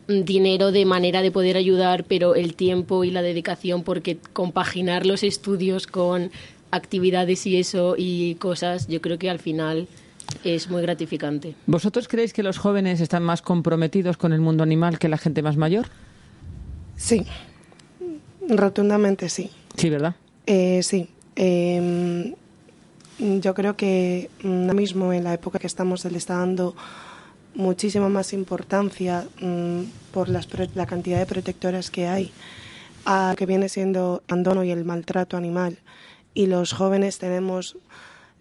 [0.08, 5.22] dinero de manera de poder ayudar, pero el tiempo y la dedicación, porque compaginar los
[5.22, 6.30] estudios con
[6.70, 9.86] actividades y eso y cosas, yo creo que al final
[10.42, 11.54] es muy gratificante.
[11.66, 15.42] ¿Vosotros creéis que los jóvenes están más comprometidos con el mundo animal que la gente
[15.42, 15.86] más mayor?
[16.96, 17.24] Sí,
[18.48, 19.50] rotundamente sí.
[19.76, 20.16] Sí, ¿verdad?
[20.46, 21.08] Eh, sí.
[21.36, 22.34] Eh,
[23.18, 26.74] yo creo que ahora mismo en la época que estamos se le está dando
[27.54, 32.32] muchísima más importancia mm, por las la cantidad de protectoras que hay
[33.04, 35.78] a que viene siendo el abandono y el maltrato animal.
[36.32, 37.76] Y los jóvenes tenemos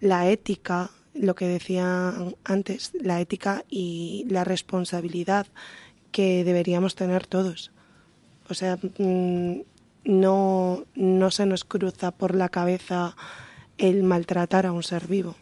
[0.00, 5.46] la ética, lo que decía antes, la ética y la responsabilidad
[6.10, 7.70] que deberíamos tener todos.
[8.48, 9.60] O sea, mm,
[10.04, 13.16] no, no se nos cruza por la cabeza
[13.78, 15.36] el maltratar a un ser vivo.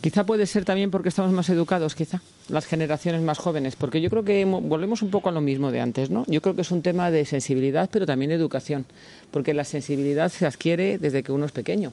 [0.00, 4.08] Quizá puede ser también porque estamos más educados, quizá, las generaciones más jóvenes, porque yo
[4.08, 6.24] creo que mo- volvemos un poco a lo mismo de antes, ¿no?
[6.28, 8.84] Yo creo que es un tema de sensibilidad, pero también de educación,
[9.32, 11.92] porque la sensibilidad se adquiere desde que uno es pequeño.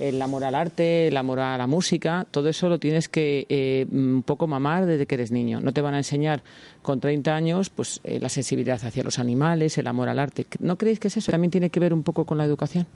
[0.00, 3.86] El amor al arte, el amor a la música, todo eso lo tienes que eh,
[3.92, 5.60] un poco mamar desde que eres niño.
[5.60, 6.42] No te van a enseñar
[6.80, 10.46] con 30 años pues eh, la sensibilidad hacia los animales, el amor al arte.
[10.60, 11.30] ¿No creéis que es eso?
[11.30, 12.86] También tiene que ver un poco con la educación.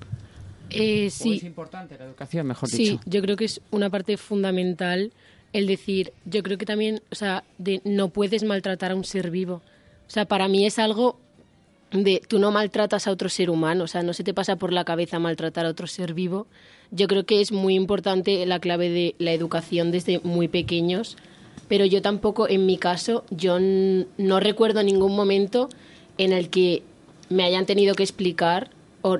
[0.70, 1.36] Eh, ¿O sí.
[1.36, 3.00] es importante la educación, mejor Sí, dicho.
[3.06, 5.12] yo creo que es una parte fundamental
[5.52, 9.30] el decir, yo creo que también, o sea, de no puedes maltratar a un ser
[9.30, 9.62] vivo.
[10.06, 11.18] O sea, para mí es algo
[11.92, 14.72] de tú no maltratas a otro ser humano, o sea, no se te pasa por
[14.72, 16.46] la cabeza maltratar a otro ser vivo.
[16.90, 21.16] Yo creo que es muy importante la clave de la educación desde muy pequeños,
[21.68, 25.68] pero yo tampoco, en mi caso, yo no recuerdo ningún momento
[26.18, 26.82] en el que
[27.28, 28.70] me hayan tenido que explicar,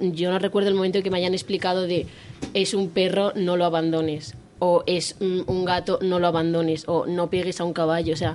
[0.00, 2.06] yo no recuerdo el momento en que me hayan explicado de
[2.54, 7.30] es un perro, no lo abandones, o es un gato, no lo abandones, o no
[7.30, 8.34] pegues a un caballo, o sea,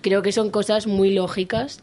[0.00, 1.80] creo que son cosas muy lógicas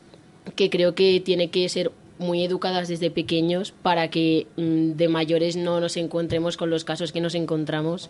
[0.56, 5.58] que creo que tiene que ser muy educadas desde pequeños para que mm, de mayores
[5.58, 8.10] no nos encontremos con los casos que nos encontramos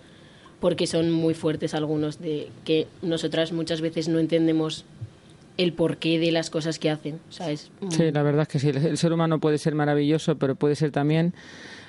[0.60, 4.86] porque son muy fuertes algunos de que nosotras muchas veces no entendemos
[5.58, 7.20] el porqué de las cosas que hacen.
[7.30, 8.70] Sí, la verdad es que sí.
[8.70, 11.34] El ser humano puede ser maravilloso, pero puede ser también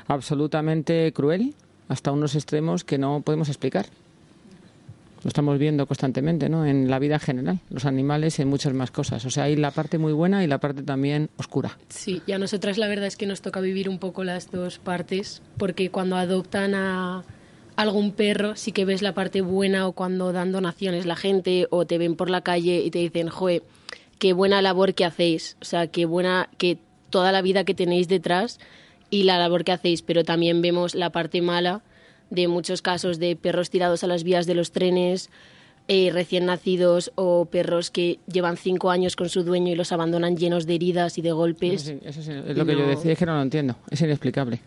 [0.07, 1.55] absolutamente cruel
[1.89, 3.87] hasta unos extremos que no podemos explicar.
[5.23, 6.67] Lo estamos viendo constantemente, ¿no?
[6.67, 9.25] En la vida general, los animales, en muchas más cosas.
[9.25, 11.79] O sea, hay la parte muy buena y la parte también oscura.
[11.89, 14.79] Sí, y a nosotras la verdad es que nos toca vivir un poco las dos
[14.79, 17.25] partes, porque cuando adoptan a
[17.77, 21.87] algún perro sí que ves la parte buena o cuando dan donaciones la gente o
[21.87, 23.62] te ven por la calle y te dicen, joe,
[24.19, 26.79] qué buena labor que hacéis, o sea, qué buena, que
[27.11, 28.59] toda la vida que tenéis detrás
[29.11, 31.83] y la labor que hacéis, pero también vemos la parte mala
[32.31, 35.31] de muchos casos de perros tirados a las vías de los trenes,
[35.89, 40.37] eh, recién nacidos o perros que llevan cinco años con su dueño y los abandonan
[40.37, 41.87] llenos de heridas y de golpes.
[42.05, 44.61] Eso, es lo que yo decía, es que no lo entiendo, es inexplicable.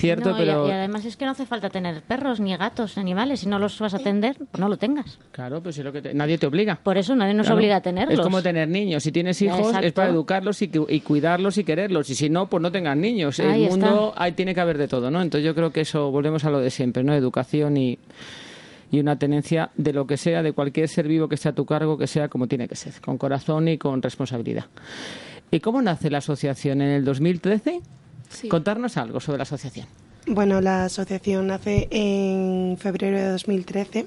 [0.00, 0.66] Cierto, pero...
[0.66, 3.40] Y, además es que no hace falta tener perros, ni gatos, animales.
[3.40, 5.18] Si no los vas a atender, pues no lo tengas.
[5.32, 6.76] Claro, pues es lo que nadie te obliga.
[6.82, 8.18] Por eso nadie nos obliga a tenerlos.
[8.18, 9.02] Es como tener niños.
[9.02, 10.68] Si tienes hijos es para educarlos y,
[11.00, 12.08] cuidarlos y quererlos.
[12.10, 13.38] Y si no, pues no tengas niños.
[13.38, 15.20] En el mundo hay, tiene que haber de todo, ¿no?
[15.20, 17.14] Entonces yo creo que eso, volvemos a lo de siempre, ¿no?
[17.14, 17.98] Educación y
[18.92, 21.64] y una tenencia de lo que sea, de cualquier ser vivo que esté a tu
[21.64, 24.64] cargo, que sea como tiene que ser, con corazón y con responsabilidad.
[25.50, 27.80] ¿Y cómo nace la asociación en el 2013?
[28.48, 29.86] Contarnos algo sobre la asociación.
[30.26, 34.06] Bueno, la asociación nace en febrero de 2013.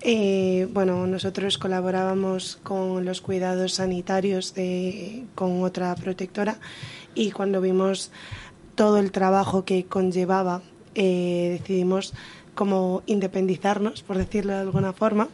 [0.00, 6.58] Eh, bueno, nosotros colaborábamos con los cuidados sanitarios de, con otra protectora
[7.14, 8.10] y cuando vimos
[8.74, 10.62] todo el trabajo que conllevaba,
[10.94, 12.12] eh, decidimos
[12.54, 15.28] como independizarnos, por decirlo de alguna forma,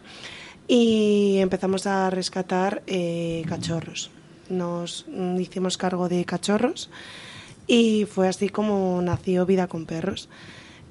[0.68, 4.10] y empezamos a rescatar eh, cachorros.
[4.48, 5.06] Nos
[5.38, 6.90] hicimos cargo de cachorros
[7.70, 10.28] y fue así como nació Vida con Perros.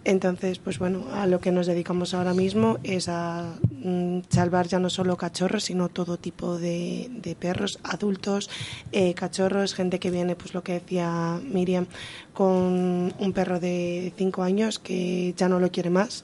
[0.05, 4.79] Entonces, pues bueno, a lo que nos dedicamos ahora mismo es a mm, salvar ya
[4.79, 8.49] no solo cachorros, sino todo tipo de, perros, adultos,
[8.93, 11.85] eh, cachorros, gente que viene, pues lo que decía Miriam,
[12.33, 16.23] con un perro de cinco años que ya no lo quiere más.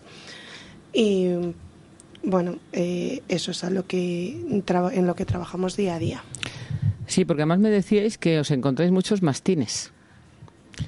[0.94, 1.32] Y
[2.24, 6.24] bueno, eh, eso es a lo que en lo que trabajamos día a día.
[7.08, 9.92] Sí, porque además me decíais que os encontráis muchos mastines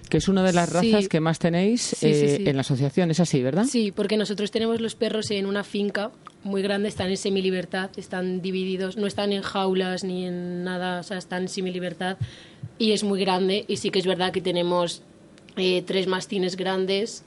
[0.10, 3.41] que es una de las razas que más tenéis eh, en la asociación, es así,
[3.41, 3.65] ¿verdad?
[3.65, 6.12] Sí, porque nosotros tenemos los perros en una finca
[6.43, 11.04] muy grande, están en semilibertad, están divididos, no están en jaulas ni en nada, o
[11.04, 12.17] sea, están en semilibertad
[12.78, 15.02] y es muy grande y sí que es verdad que tenemos
[15.58, 17.23] eh, tres mastines grandes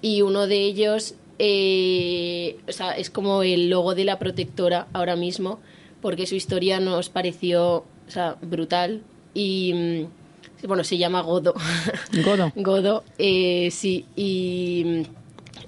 [0.00, 5.16] y uno de ellos eh, o sea, es como el logo de la protectora ahora
[5.16, 5.58] mismo
[6.00, 9.02] porque su historia nos pareció o sea, brutal
[9.34, 10.23] y mm,
[10.66, 11.54] bueno, se llama Godo.
[12.24, 12.52] Godo.
[12.56, 15.06] Godo, eh, sí, y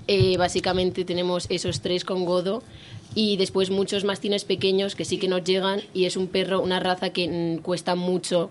[0.08, 2.62] eh, básicamente tenemos esos tres con Godo
[3.14, 6.80] y después muchos mastines pequeños que sí que nos llegan y es un perro, una
[6.80, 8.50] raza que mm, cuesta mucho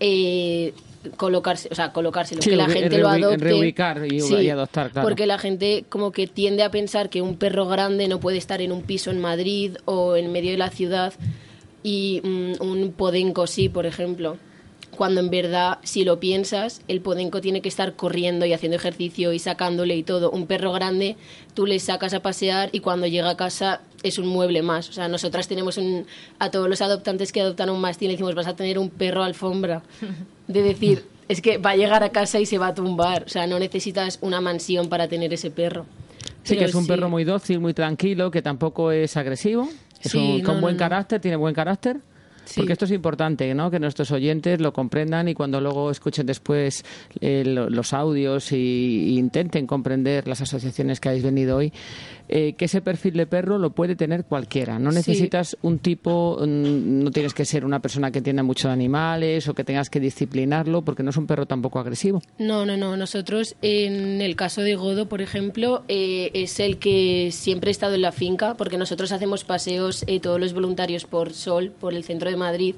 [0.00, 0.74] eh,
[1.16, 3.36] colocarse, o sea, colocárselo, que la gente lo adopte.
[3.36, 5.06] Reubicar y, adoptar, claro.
[5.06, 8.60] Porque la gente como que tiende a pensar que un perro grande no puede estar
[8.60, 11.12] en un piso en Madrid o en medio de la ciudad
[11.82, 14.38] y mm, un podenco sí, por ejemplo
[14.96, 19.32] cuando en verdad, si lo piensas, el podenco tiene que estar corriendo y haciendo ejercicio
[19.32, 20.30] y sacándole y todo.
[20.30, 21.16] Un perro grande,
[21.54, 24.88] tú le sacas a pasear y cuando llega a casa es un mueble más.
[24.88, 26.06] O sea, nosotras tenemos un,
[26.38, 29.22] a todos los adoptantes que adoptan un mastín, le decimos, vas a tener un perro
[29.22, 29.82] alfombra.
[30.48, 33.24] De decir, es que va a llegar a casa y se va a tumbar.
[33.24, 35.86] O sea, no necesitas una mansión para tener ese perro.
[36.44, 39.68] Sí, que es un perro muy dócil, muy tranquilo, que tampoco es agresivo.
[40.00, 41.96] Es un, con buen carácter, tiene buen carácter.
[42.54, 43.70] Porque esto es importante, ¿no?
[43.70, 46.84] Que nuestros oyentes lo comprendan y cuando luego escuchen después
[47.20, 51.72] eh, los audios y, intenten comprender las asociaciones que habéis venido hoy,
[52.28, 54.78] eh, que ese perfil de perro lo puede tener cualquiera.
[54.78, 58.74] No necesitas un tipo, mm, no tienes que ser una persona que entienda mucho de
[58.74, 62.22] animales o que tengas que disciplinarlo, porque no es un perro tampoco agresivo.
[62.38, 62.96] No, no, no.
[62.96, 67.94] Nosotros, en el caso de Godo, por ejemplo, eh, es el que siempre ha estado
[67.94, 72.30] en la finca, porque nosotros hacemos paseos, todos los voluntarios por Sol, por el centro
[72.30, 72.74] de Madrid,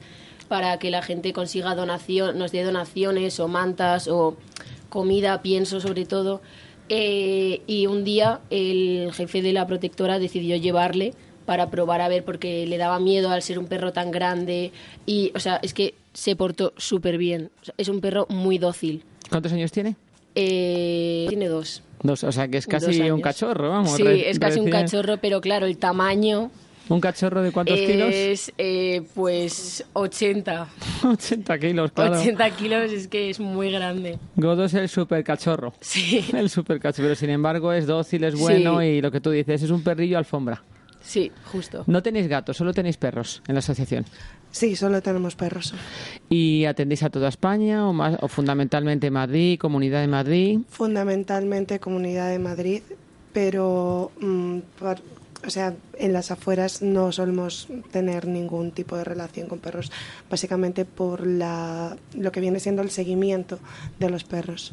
[0.49, 4.37] para que la gente consiga donación, nos dé donaciones o mantas o
[4.89, 6.41] comida, pienso sobre todo.
[6.89, 11.13] Eh, y un día el jefe de la protectora decidió llevarle
[11.45, 14.73] para probar a ver porque le daba miedo al ser un perro tan grande
[15.07, 17.51] y, o sea, es que se portó súper bien.
[17.63, 19.03] O sea, es un perro muy dócil.
[19.31, 19.97] ¿Cuántos años tiene?
[20.35, 21.83] Eh, tiene dos.
[22.03, 23.97] Dos, o sea que es casi un cachorro, vamos.
[23.97, 26.51] Sí, es casi un cachorro, pero claro, el tamaño
[26.89, 28.11] ¿Un cachorro de cuántos kilos?
[28.15, 30.69] es eh, pues 80.
[31.05, 32.19] 80 kilos, claro.
[32.19, 34.19] 80 kilos es que es muy grande.
[34.37, 35.75] Godo es el super cachorro.
[35.81, 38.87] Sí, El super cachorro, pero sin embargo es dócil, es bueno Sí.
[38.87, 40.63] y lo que tú dices es un perrillo alfombra.
[41.01, 41.85] sí, justo.
[41.87, 44.05] No tenéis gatos, solo tenéis perros en la asociación.
[44.51, 45.75] Sí, solo tenemos perros.
[46.31, 50.61] ¿Y atendéis a toda España o, más, o fundamentalmente Madrid, Comunidad de Madrid?
[50.71, 52.83] Fundamentalmente Comunidad de Madrid,
[53.33, 54.99] pero mm, por-
[55.47, 59.91] o sea, en las afueras no solemos tener ningún tipo de relación con perros,
[60.31, 63.59] básicamente por la, lo que viene siendo el seguimiento
[63.99, 64.73] de los perros.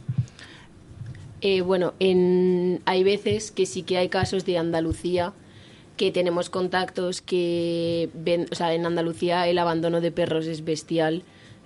[1.41, 5.33] Eh, bueno, en, hay veces que sí que hay casos de Andalucía
[5.97, 11.23] que tenemos contactos que ven, o sea, en Andalucía el abandono de perros es bestial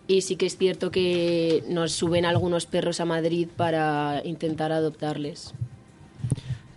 [0.07, 5.53] y sí que es cierto que nos suben algunos perros a Madrid para intentar adoptarles.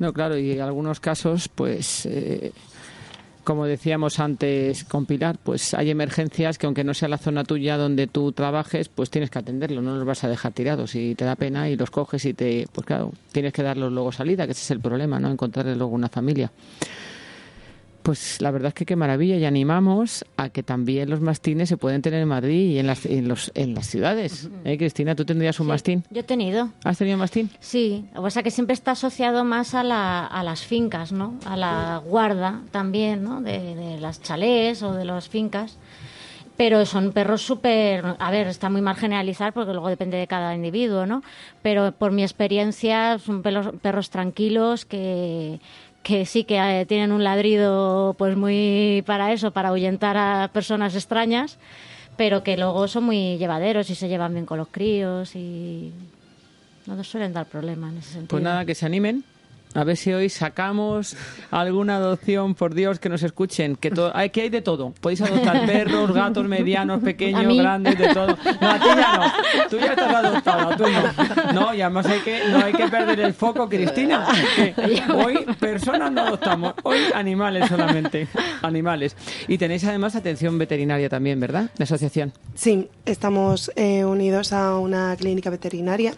[0.03, 2.51] No, claro, y en algunos casos, pues, eh,
[3.45, 7.77] como decíamos antes con Pilar, pues hay emergencias que aunque no sea la zona tuya
[7.77, 11.25] donde tú trabajes, pues tienes que atenderlo, no los vas a dejar tirados y te
[11.25, 14.51] da pena y los coges y te, pues claro, tienes que darlos luego salida, que
[14.51, 15.31] ese es el problema, ¿no?
[15.31, 16.51] Encontrarles luego una familia.
[18.03, 21.77] Pues la verdad es que qué maravilla y animamos a que también los mastines se
[21.77, 24.51] pueden tener en Madrid y en las, en los, en las ciudades.
[24.65, 25.15] ¿Eh, Cristina?
[25.15, 26.03] ¿Tú tendrías un mastín?
[26.11, 26.71] Yo he tenido.
[26.83, 27.49] ¿Has tenido mastín?
[27.61, 31.35] Sí, o sea que siempre está asociado más a, la, a las fincas, ¿no?
[31.45, 33.41] A la guarda también, ¿no?
[33.41, 35.79] De, de las chalés o de las fincas.
[36.57, 38.05] Pero son perros súper...
[38.19, 41.23] A ver, está muy mal generalizar porque luego depende de cada individuo, ¿no?
[41.63, 45.61] Pero por mi experiencia son pelos- perros tranquilos que,
[46.03, 50.95] que sí que eh, tienen un ladrido pues muy para eso, para ahuyentar a personas
[50.95, 51.59] extrañas,
[52.17, 55.93] pero que luego son muy llevaderos y se llevan bien con los críos y
[56.87, 58.29] no nos suelen dar problema en ese sentido.
[58.29, 59.25] Pues nada, que se animen.
[59.75, 61.17] A ver si hoy sacamos
[61.51, 63.77] alguna adopción, por Dios, que nos escuchen.
[63.77, 64.93] Que todo, hay que hay de todo.
[65.01, 68.37] Podéis adoptar perros, gatos, medianos, pequeños, grandes, de todo.
[68.61, 69.69] No, a ti ya no.
[69.71, 71.53] Tú ya estás adoptada, tú no.
[71.53, 74.27] No, y además hay que, no hay que perder el foco, Cristina.
[75.15, 78.29] hoy personas no adoptamos, hoy animales solamente.
[78.61, 79.17] Animales.
[79.49, 81.71] Y tenéis además atención veterinaria también, ¿verdad?
[81.77, 82.33] De asociación.
[82.55, 86.15] Sí, estamos eh, unidos a una clínica veterinaria,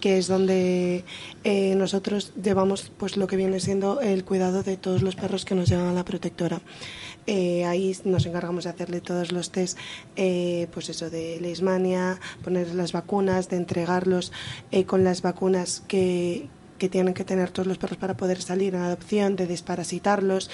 [0.00, 1.04] que es donde
[1.44, 5.54] eh, nosotros llevamos pues lo que viene siendo el cuidado de todos los perros que
[5.54, 6.60] nos llevan a la protectora.
[7.30, 9.76] Eh, ahí nos encargamos de hacerle todos los test,
[10.16, 14.32] eh, pues eso, de leishmania, poner las vacunas, de entregarlos
[14.70, 16.48] eh, con las vacunas que,
[16.78, 20.48] que tienen que tener todos los perros para poder salir en adopción, de desparasitarlos.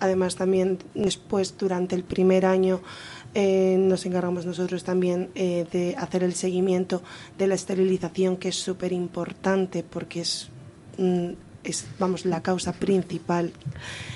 [0.00, 2.80] Además, también después, durante el primer año,
[3.36, 7.02] nos encargamos nosotros también de hacer el seguimiento
[7.36, 10.48] de la esterilización, que es súper importante porque es,
[10.96, 11.32] mm,
[11.66, 13.52] es, vamos, la causa principal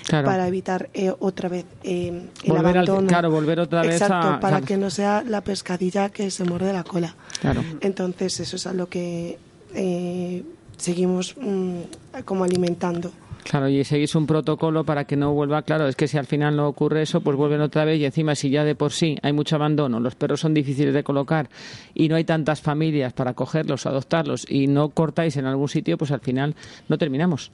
[0.07, 0.27] Claro.
[0.27, 2.09] para evitar eh, otra vez eh,
[2.45, 3.07] el Volver al- abandono.
[3.09, 6.73] claro, volver otra vez Exacto, a- para que no sea la pescadilla que se muerde
[6.73, 7.15] la cola.
[7.41, 7.63] Claro.
[7.81, 9.39] Entonces, eso es a lo que
[9.75, 10.43] eh,
[10.77, 11.79] seguimos mm,
[12.25, 13.13] como alimentando.
[13.45, 15.63] Claro, y seguís un protocolo para que no vuelva.
[15.63, 18.35] Claro, es que si al final no ocurre eso, pues vuelven otra vez y encima
[18.35, 21.49] si ya de por sí hay mucho abandono, los perros son difíciles de colocar
[21.95, 26.11] y no hay tantas familias para cogerlos, adoptarlos y no cortáis en algún sitio, pues
[26.11, 26.55] al final
[26.89, 27.51] no terminamos,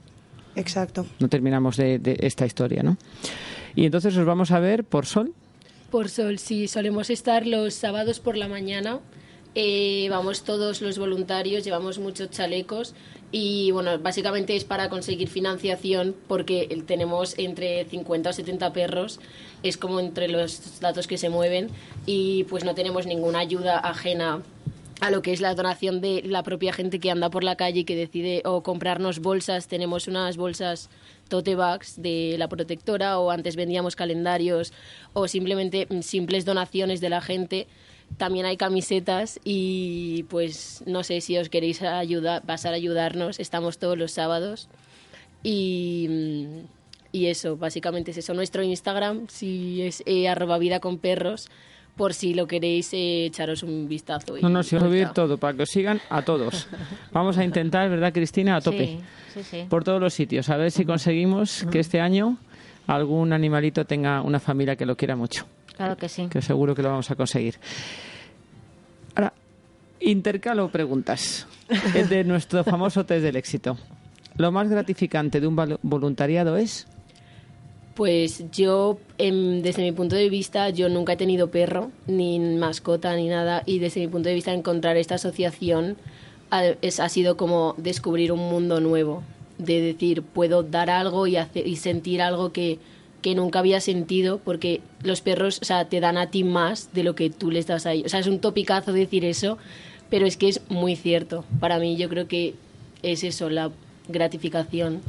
[0.55, 1.05] Exacto.
[1.19, 2.97] no terminamos de, de esta historia, ¿no?
[3.75, 5.33] Y entonces os vamos a ver por sol.
[5.91, 8.99] Por Sol, sí, solemos estar los sábados por la mañana.
[9.55, 12.93] Eh, vamos todos los voluntarios, llevamos muchos chalecos
[13.31, 19.19] y bueno, básicamente es para conseguir financiación porque tenemos entre 50 o 70 perros,
[19.63, 21.69] es como entre los datos que se mueven
[22.05, 24.41] y pues no tenemos ninguna ayuda ajena
[24.99, 27.81] a lo que es la donación de la propia gente que anda por la calle
[27.81, 29.67] y que decide o comprarnos bolsas.
[29.67, 30.89] Tenemos unas bolsas
[31.27, 34.73] tote bags de la protectora o antes vendíamos calendarios
[35.13, 37.67] o simplemente simples donaciones de la gente.
[38.17, 43.39] También hay camisetas y pues no sé si os queréis ayudar, pasar a ayudarnos.
[43.39, 44.69] Estamos todos los sábados
[45.43, 46.59] y, mm,
[47.11, 48.33] y eso, básicamente es eso.
[48.33, 51.49] Nuestro Instagram si es eh, arroba vida con perros
[51.95, 54.37] por si lo queréis eh, echaros un vistazo.
[54.37, 55.13] y No, no, si os está.
[55.13, 56.67] todo para que os sigan a todos.
[57.11, 58.55] Vamos a intentar, ¿verdad, Cristina?
[58.55, 58.85] A tope.
[58.87, 58.99] Sí,
[59.33, 59.65] sí, sí.
[59.67, 60.49] por todos los sitios.
[60.49, 62.37] A ver si conseguimos que este año
[62.85, 65.45] algún animalito tenga una familia que lo quiera mucho.
[65.77, 66.27] Claro que sí.
[66.27, 67.55] Que seguro que lo vamos a conseguir.
[69.15, 69.31] Ahora,
[69.99, 71.47] intercalo preguntas
[72.09, 73.77] de nuestro famoso test del éxito.
[74.37, 76.87] Lo más gratificante de un voluntariado es...
[77.93, 83.15] Pues yo, em, desde mi punto de vista, yo nunca he tenido perro, ni mascota,
[83.15, 85.97] ni nada, y desde mi punto de vista encontrar esta asociación
[86.51, 89.23] ha, es, ha sido como descubrir un mundo nuevo,
[89.57, 92.77] de decir, puedo dar algo y, hacer, y sentir algo que,
[93.27, 97.03] que nunca había sentido, porque los perros o sea, te dan a ti más de
[97.03, 98.05] lo que tú les das a ellos.
[98.05, 99.57] O sea, es un topicazo decir eso,
[100.09, 101.43] pero es que es muy cierto.
[101.59, 102.55] Para mí yo creo que
[103.03, 103.69] es eso, la
[104.07, 105.01] gratificación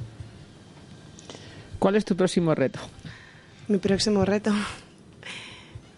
[1.78, 2.80] ¿Cuál es tu próximo reto?
[3.68, 4.52] Mi próximo reto,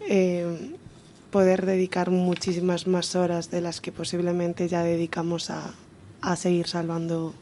[0.07, 0.77] eh,
[1.31, 5.73] poder dedicar muchísimas más horas de las que posiblemente ya dedicamos a,
[6.21, 7.33] a seguir salvando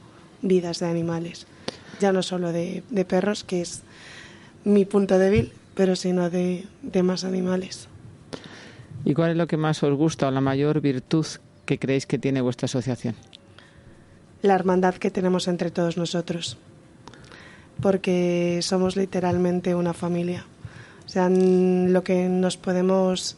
[0.41, 1.49] vidas de animales.
[1.99, 3.83] Ya no solo de, de, perros, que es
[4.65, 7.89] mi punto débil, pero sino de, de más animales.
[9.05, 11.27] ¿Y cuál es lo que más os gusta o la mayor virtud
[11.65, 13.15] que creéis que tiene vuestra asociación?
[14.43, 16.59] La hermandad que tenemos entre todos nosotros
[17.81, 20.45] porque somos literalmente una familia.
[21.07, 23.37] O sea, lo que nos podemos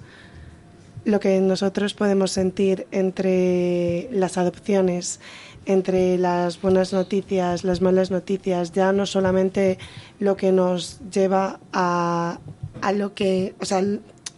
[1.04, 5.18] lo que nosotros podemos sentir entre las adopciones,
[5.66, 9.78] entre las buenas noticias, las malas noticias, ya no solamente
[10.18, 12.38] lo que nos lleva a,
[12.80, 13.82] a lo que, o sea,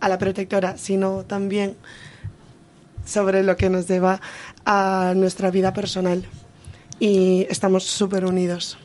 [0.00, 1.76] a la protectora, sino también
[3.04, 4.20] sobre lo que nos lleva
[4.64, 6.24] a nuestra vida personal.
[6.98, 8.78] Y estamos súper unidos.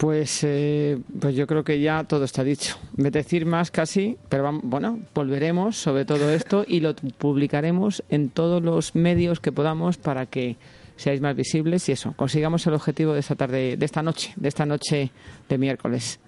[0.00, 2.78] Pues, eh, pues yo creo que ya todo está dicho.
[2.96, 8.62] Me decir más casi, pero bueno, volveremos sobre todo esto y lo publicaremos en todos
[8.62, 10.56] los medios que podamos para que
[10.96, 14.48] seáis más visibles y eso, consigamos el objetivo de esta tarde, de esta noche, de
[14.48, 15.10] esta noche
[15.50, 16.18] de miércoles.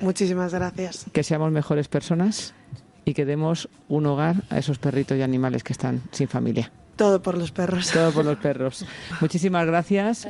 [0.00, 1.04] Muchísimas gracias.
[1.12, 2.54] Que seamos mejores personas
[3.04, 6.72] y que demos un hogar a esos perritos y animales que están sin familia.
[6.98, 7.90] Todo por los perros.
[7.92, 8.84] Todo por los perros.
[9.20, 10.26] Muchísimas gracias.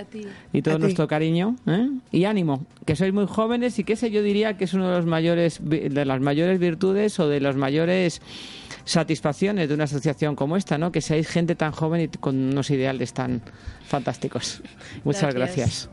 [0.53, 1.57] Y todo nuestro cariño.
[1.67, 1.89] ¿eh?
[2.13, 4.97] Y ánimo, que sois muy jóvenes y que ese yo diría que es uno de
[4.97, 8.21] los mayores de las mayores virtudes o de las mayores
[8.85, 10.93] satisfacciones de una asociación como esta, ¿no?
[10.93, 13.41] Que seáis gente tan joven y con unos ideales tan
[13.87, 14.61] fantásticos.
[15.05, 15.89] Muchas gracias.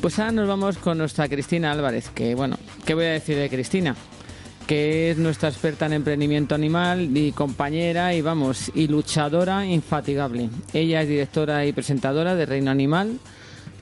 [0.00, 2.56] Pues ahora nos vamos con nuestra Cristina Álvarez, que bueno,
[2.86, 3.94] ¿qué voy a decir de Cristina?
[4.66, 10.48] Que es nuestra experta en emprendimiento animal y compañera y vamos, y luchadora infatigable.
[10.72, 13.18] Ella es directora y presentadora de Reino Animal,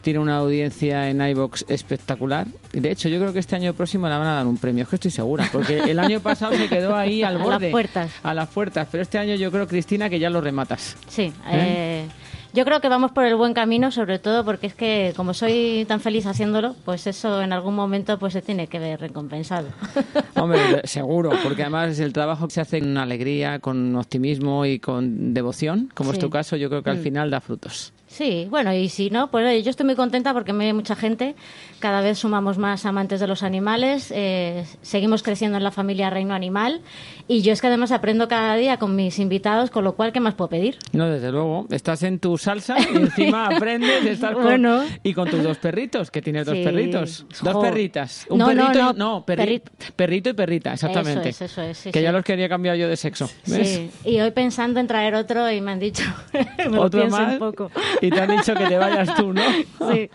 [0.03, 2.49] tiene una audiencia en iBox espectacular.
[2.73, 4.89] De hecho, yo creo que este año próximo la van a dar un premio, es
[4.89, 7.55] que estoy segura, porque el año pasado se quedó ahí al borde.
[7.55, 8.11] A las puertas.
[8.23, 10.97] A las puertas, pero este año yo creo, Cristina, que ya lo rematas.
[11.09, 11.33] Sí, ¿Eh?
[11.47, 12.07] eh
[12.53, 15.85] yo creo que vamos por el buen camino, sobre todo porque es que como soy
[15.89, 19.69] tan feliz haciéndolo, pues eso en algún momento pues se tiene que ver recompensado.
[20.35, 25.33] Hombre, seguro, porque además el trabajo que se hace con alegría, con optimismo y con
[25.33, 27.03] devoción, como es tu caso, yo creo que al mm.
[27.03, 27.93] final da frutos.
[28.13, 31.35] Sí, bueno, y si no, pues yo estoy muy contenta porque me ve mucha gente,
[31.79, 36.35] cada vez sumamos más amantes de los animales, eh, seguimos creciendo en la familia Reino
[36.35, 36.83] Animal
[37.29, 40.21] y yo es que además aprendo cada día con mis invitados, con lo cual, ¿qué
[40.21, 40.79] más puedo pedir?
[40.93, 44.67] No, desde luego, estás en tu salsa y encima aprendes de estar con,
[45.03, 50.31] y con tus dos perritos, que tienes dos perritos, dos perritas, un perrito, no, perrito
[50.31, 51.31] y perrita, exactamente.
[51.31, 53.29] Eso es, eso es, que ya los quería cambiar yo de sexo.
[53.45, 56.05] Sí, y hoy pensando en traer otro y me han dicho,
[56.71, 57.35] me ¿Otro más?
[57.35, 57.71] un poco.
[58.01, 59.43] Y te han dicho que te vayas tú, ¿no?
[59.93, 60.09] Sí.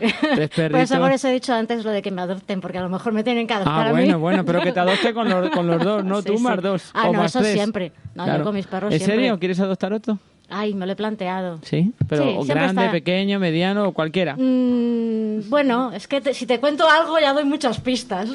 [0.70, 2.89] Por eso por eso he dicho antes lo de que me adopten, porque a lo
[2.89, 5.68] mejor me tienen que adoptar ah, bueno, bueno, pero que te adopte con los, con
[5.68, 6.91] los dos, no tú más dos.
[6.98, 7.91] Ah, o no, más eso siempre.
[8.16, 9.38] No, yo con mis perros ¿En serio?
[9.38, 10.18] ¿Quieres adoptar otro?
[10.50, 11.60] Ay, me lo he planteado.
[11.62, 14.36] Sí, pero grande, pequeño, mediano o cualquiera.
[14.36, 18.30] Mm, bueno, es que si te cuento algo ya doy muchas pistas.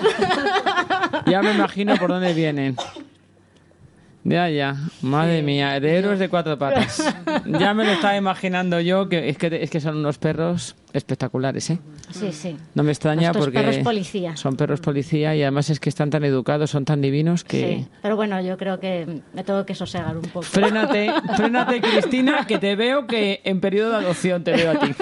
[1.27, 2.77] ya me imagino por dónde vienen.
[4.25, 4.77] Ya, ya.
[5.01, 7.03] Madre mía, de héroes de cuatro patas.
[7.47, 11.71] ya me lo estaba imaginando yo, que es que, es que son unos perros espectaculares,
[11.71, 11.79] ¿eh?
[12.11, 12.57] Sí, sí.
[12.75, 14.37] No me extraña porque perros policía.
[14.37, 17.79] son perros policía y además es que están tan educados, son tan divinos que...
[17.79, 20.43] Sí, pero bueno, yo creo que me tengo que sosegar un poco.
[20.43, 24.95] Frénate, frénate Cristina, que te veo que en periodo de adopción te veo a ti.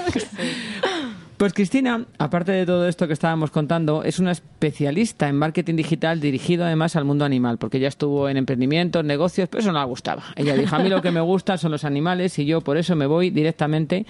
[1.40, 6.20] Pues Cristina, aparte de todo esto que estábamos contando, es una especialista en marketing digital
[6.20, 9.86] dirigido además al mundo animal, porque ya estuvo en emprendimientos, negocios, pero eso no la
[9.86, 10.22] gustaba.
[10.36, 12.94] Ella dijo, a mí lo que me gusta son los animales y yo por eso
[12.94, 14.04] me voy directamente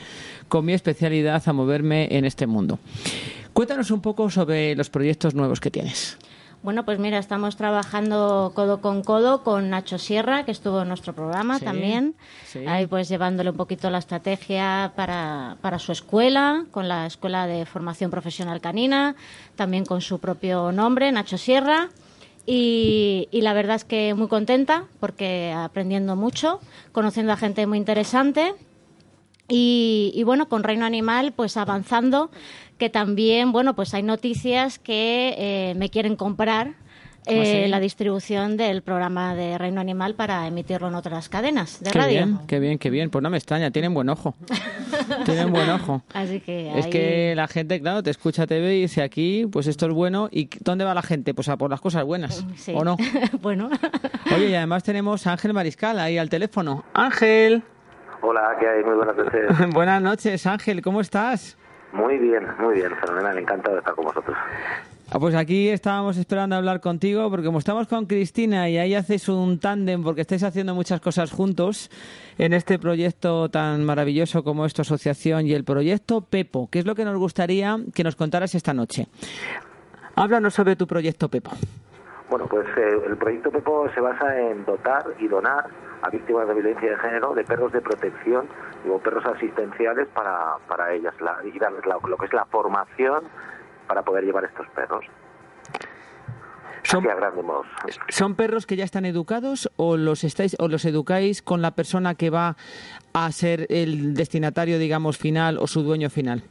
[0.48, 2.80] con mi especialidad a moverme en este mundo.
[3.52, 6.18] Cuéntanos un poco sobre los proyectos nuevos que tienes.
[6.62, 11.14] Bueno, pues mira, estamos trabajando codo con codo con Nacho Sierra, que estuvo en nuestro
[11.14, 12.14] programa Sí, también.
[12.44, 12.66] sí.
[12.66, 17.64] Ahí pues llevándole un poquito la estrategia para, para su escuela, con la Escuela de
[17.64, 19.16] Formación Profesional Canina,
[19.56, 21.88] también con su propio nombre, Nacho Sierra.
[22.44, 26.60] Y, y la verdad es que muy contenta porque aprendiendo mucho,
[26.92, 28.54] conociendo a gente muy interesante
[29.50, 32.30] y, y, bueno, con Reino Animal, pues avanzando,
[32.78, 36.74] que también, bueno, pues hay noticias que eh, me quieren comprar
[37.26, 37.70] eh, ¿Ah, sí?
[37.70, 42.12] la distribución del programa de Reino Animal para emitirlo en otras cadenas de Qué radio.
[42.26, 43.10] bien, qué bien, qué bien.
[43.10, 44.34] Pues no me extraña, tienen buen ojo.
[45.26, 46.02] tienen buen ojo.
[46.14, 49.66] Así que Es ahí- que la gente, claro, te escucha TV y dice aquí, pues
[49.66, 50.30] esto es bueno.
[50.32, 51.34] ¿Y dónde va la gente?
[51.34, 52.72] Pues a por las cosas buenas, Sí.
[52.74, 52.96] ¿o no?
[53.42, 53.68] bueno,
[54.34, 56.84] Oye, y además tenemos a Ángel Mariscal ahí al teléfono.
[56.94, 57.62] Ángel,
[58.22, 58.84] Hola, ¿qué hay?
[58.84, 59.50] Muy buenas noches.
[59.74, 61.56] buenas noches, Ángel, ¿cómo estás?
[61.92, 64.36] Muy bien, muy bien, fenomenal, encantado de estar con vosotros.
[65.12, 69.28] Ah, pues aquí estábamos esperando hablar contigo porque como estamos con Cristina y ahí haces
[69.28, 71.90] un tándem porque estáis haciendo muchas cosas juntos
[72.38, 76.86] en este proyecto tan maravilloso como es tu asociación y el proyecto Pepo, ¿qué es
[76.86, 79.08] lo que nos gustaría que nos contaras esta noche?
[80.14, 81.50] Háblanos sobre tu proyecto Pepo.
[82.28, 85.64] Bueno, pues eh, el proyecto Pepo se basa en dotar y donar
[86.02, 88.46] a víctimas de violencia de género de perros de protección
[88.90, 93.24] o perros asistenciales para, para ellas la- y darles la- lo que es la formación
[93.86, 95.04] para poder llevar estos perros.
[96.82, 97.06] Son.
[98.08, 102.14] ¿Son perros que ya están educados o los estáis o los educáis con la persona
[102.14, 102.56] que va
[103.12, 106.42] a ser el destinatario, digamos, final o su dueño final?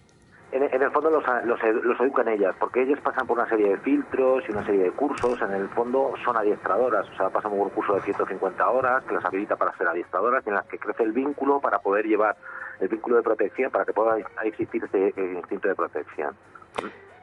[0.52, 3.70] En, en el fondo los, los, los educan ellas, porque ellas pasan por una serie
[3.70, 5.40] de filtros y una serie de cursos.
[5.42, 9.14] En el fondo son adiestradoras, o sea, pasan por un curso de 150 horas que
[9.14, 12.36] las habilita para ser adiestradoras, en las que crece el vínculo para poder llevar
[12.80, 16.34] el vínculo de protección, para que pueda existir este instinto de protección.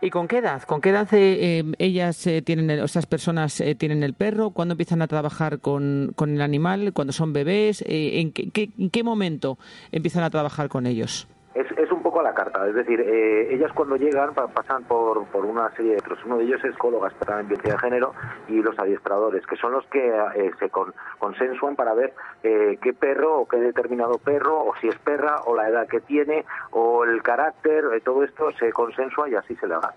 [0.02, 0.62] ¿Y con qué edad?
[0.62, 4.50] ¿Con qué edad eh, eh, ellas eh, tienen, el- esas personas eh, tienen el perro?
[4.50, 6.92] ¿Cuándo empiezan a trabajar con, con el animal?
[6.92, 7.82] ¿Cuándo son bebés?
[7.82, 9.58] Eh, ¿en, qué, qué- en qué momento
[9.92, 11.26] empiezan a trabajar con ellos?
[11.54, 11.66] Es,
[12.20, 15.92] a la carta, es decir, eh, ellas cuando llegan pa- pasan por, por una serie
[15.92, 16.18] de otros.
[16.24, 18.14] Uno de ellos es psicóloga experta en violencia de género
[18.48, 22.92] y los adiestradores, que son los que eh, se con- consensuan para ver eh, qué
[22.92, 27.04] perro o qué determinado perro, o si es perra, o la edad que tiene, o
[27.04, 29.94] el carácter, eh, todo esto se consensua y así se le da.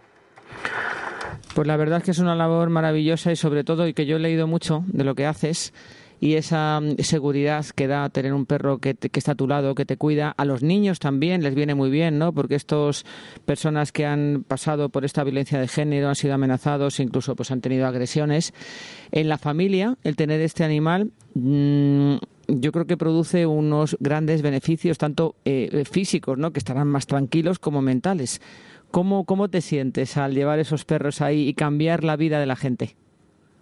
[1.56, 4.16] Pues la verdad es que es una labor maravillosa y sobre todo, y que yo
[4.16, 5.74] he leído mucho de lo que haces,
[6.20, 9.86] y esa mm, seguridad que da tener un perro que, está a tu lado, que
[9.86, 10.34] te cuida.
[10.38, 12.34] A los niños también les viene muy bien, ¿no?
[12.34, 13.06] Porque estas
[13.46, 17.62] personas que han pasado por esta violencia de género han sido amenazados, incluso pues han
[17.62, 18.54] tenido agresiones.
[19.12, 22.16] En la familia, el tener este animal, mm,
[22.48, 26.52] yo creo que produce unos grandes beneficios, tanto eh, físicos, ¿no?
[26.52, 28.42] Que estarán más tranquilos como mentales.
[28.92, 32.56] ¿Cómo, ¿Cómo te sientes al llevar esos perros ahí y cambiar la vida de la
[32.56, 32.96] gente?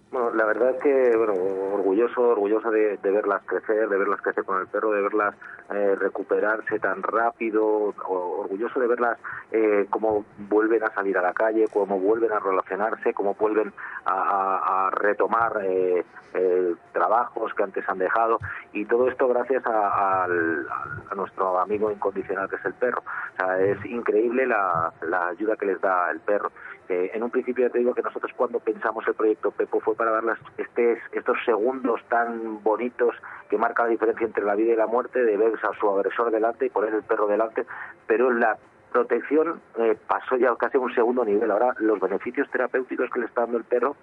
[0.10, 1.34] Bueno, la verdad es que, bueno,
[1.74, 5.36] orgulloso, orgulloso de, de verlas crecer, de verlas crecer con el perro, de verlas
[5.70, 9.20] eh, recuperarse tan rápido, orgulloso de verlas
[9.52, 13.74] eh, cómo vuelven a salir a la calle, cómo vuelven a relacionarse, cómo vuelven
[14.06, 18.40] a, retomar eh, eh, trabajos que antes han dejado
[18.72, 23.04] y todo esto gracias a, a nuestro amigo incondicional que es el perro.
[23.34, 24.94] O sea, es increíble la
[25.28, 26.52] ayuda que les da el perro.
[26.90, 29.96] Eh, en un principio ya te digo que nosotros cuando pensamos el proyecto Pepo fue
[29.96, 33.14] para darles este, estos segundos tan bonitos
[33.50, 36.32] que marca la diferencia entre la vida y la muerte de ver a su agresor
[36.32, 37.66] delante y poner el perro delante,
[38.06, 38.58] pero la
[38.92, 41.52] protección eh, pasó ya casi a un segundo nivel.
[41.52, 43.96] Ahora los beneficios terapéuticos que le está dando el perro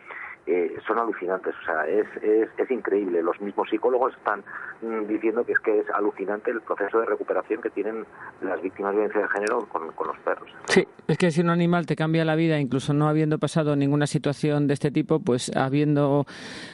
[0.47, 3.23] eh, son alucinantes, o sea, es, es, es increíble.
[3.23, 4.43] Los mismos psicólogos están
[4.83, 8.05] mm, diciendo que es que es alucinante el proceso de recuperación que tienen
[8.43, 10.49] las víctimas de violencia de género con, con los perros.
[10.67, 14.07] Sí, es que si un animal te cambia la vida, incluso no habiendo pasado ninguna
[14.07, 16.27] situación de este tipo, pues habiendo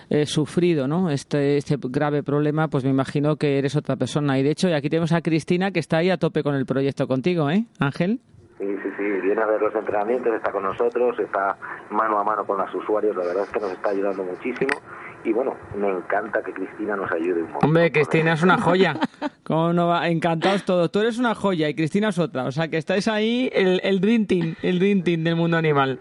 [0.09, 1.11] eh, sufrido ¿no?
[1.11, 4.39] este, este grave problema, pues me imagino que eres otra persona.
[4.39, 7.07] Y de hecho, aquí tenemos a Cristina que está ahí a tope con el proyecto
[7.07, 8.21] contigo, ¿eh, Ángel?
[8.61, 11.57] Sí, sí, sí, viene a ver los entrenamientos, está con nosotros, está
[11.89, 14.79] mano a mano con los usuarios, la verdad es que nos está ayudando muchísimo
[15.25, 17.69] y bueno, me encanta que Cristina nos ayude un montón.
[17.69, 18.97] Hombre, Cristina es una joya.
[19.45, 20.09] ¿Cómo no va?
[20.09, 20.91] Encantados todos.
[20.91, 22.45] Tú eres una joya y Cristina es otra.
[22.45, 26.01] O sea, que estáis ahí el, el dream team, el dream team del mundo animal.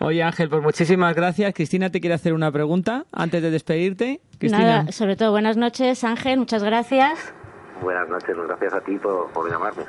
[0.00, 1.54] Oye, Ángel, pues muchísimas gracias.
[1.54, 4.20] Cristina te quiere hacer una pregunta antes de despedirte.
[4.38, 4.64] Cristina.
[4.64, 7.34] nada, sobre todo buenas noches, Ángel, muchas gracias.
[7.82, 9.84] Buenas noches, gracias a ti por, por llamarme.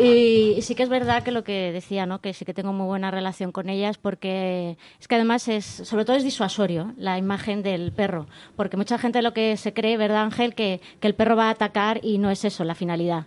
[0.00, 2.20] Y, sí que es verdad que lo que decía, ¿no?
[2.20, 6.04] Que sí que tengo muy buena relación con ellas porque es que además es, sobre
[6.04, 8.26] todo es disuasorio la imagen del perro,
[8.56, 10.54] porque mucha gente lo que se cree, ¿verdad, Ángel?
[10.54, 13.26] Que, que el perro va a atacar y no es eso la finalidad.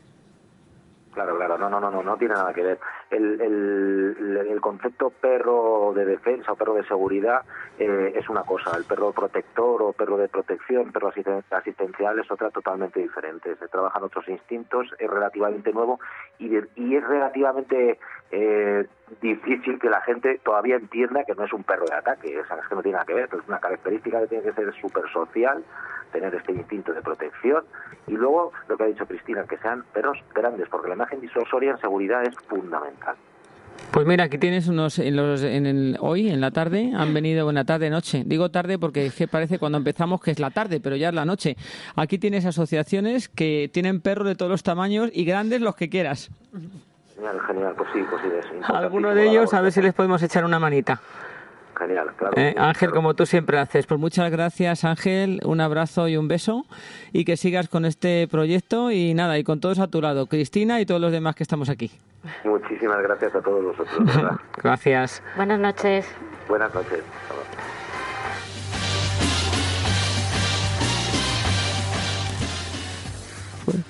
[1.14, 2.80] Claro, claro, no, no, no, no, no tiene nada que ver.
[3.10, 7.42] El, el, concepto perro de defensa o perro de seguridad
[7.78, 11.12] eh, es una cosa, el perro protector o perro de protección, perro
[11.52, 13.56] asistencial es otra totalmente diferente.
[13.58, 16.00] Se trabajan otros instintos, es relativamente nuevo
[16.40, 18.00] y, y es relativamente
[18.36, 18.88] eh,
[19.22, 22.76] difícil que la gente todavía entienda que no es un perro de ataque, es que
[22.76, 25.64] no tiene nada que ver, es una característica que tiene que ser súper social,
[26.12, 27.64] tener este instinto de protección
[28.08, 31.72] y luego lo que ha dicho Cristina, que sean perros grandes, porque la imagen disuasoria
[31.72, 33.16] en seguridad es fundamental.
[33.92, 37.48] Pues mira, aquí tienes unos en los, en el, hoy en la tarde han venido
[37.50, 38.24] en la tarde noche.
[38.26, 41.16] Digo tarde porque es que parece cuando empezamos que es la tarde, pero ya es
[41.16, 41.56] la noche.
[41.96, 46.32] Aquí tienes asociaciones que tienen perros de todos los tamaños y grandes los que quieras.
[47.16, 48.30] Genial, genial, pues sí, pues sí.
[48.60, 51.00] Es Alguno de ellos a ver si les podemos echar una manita.
[51.78, 52.38] Genial, claro.
[52.38, 53.86] Eh, Ángel, como tú siempre haces.
[53.88, 55.40] Pues muchas gracias, Ángel.
[55.44, 56.66] Un abrazo y un beso.
[57.12, 58.92] Y que sigas con este proyecto.
[58.92, 60.28] Y nada, y con todos a tu lado.
[60.28, 61.92] Cristina y todos los demás que estamos aquí.
[62.44, 64.40] Muchísimas gracias a todos vosotros.
[64.64, 65.24] gracias.
[65.36, 66.08] Buenas noches.
[66.48, 67.04] Buenas noches.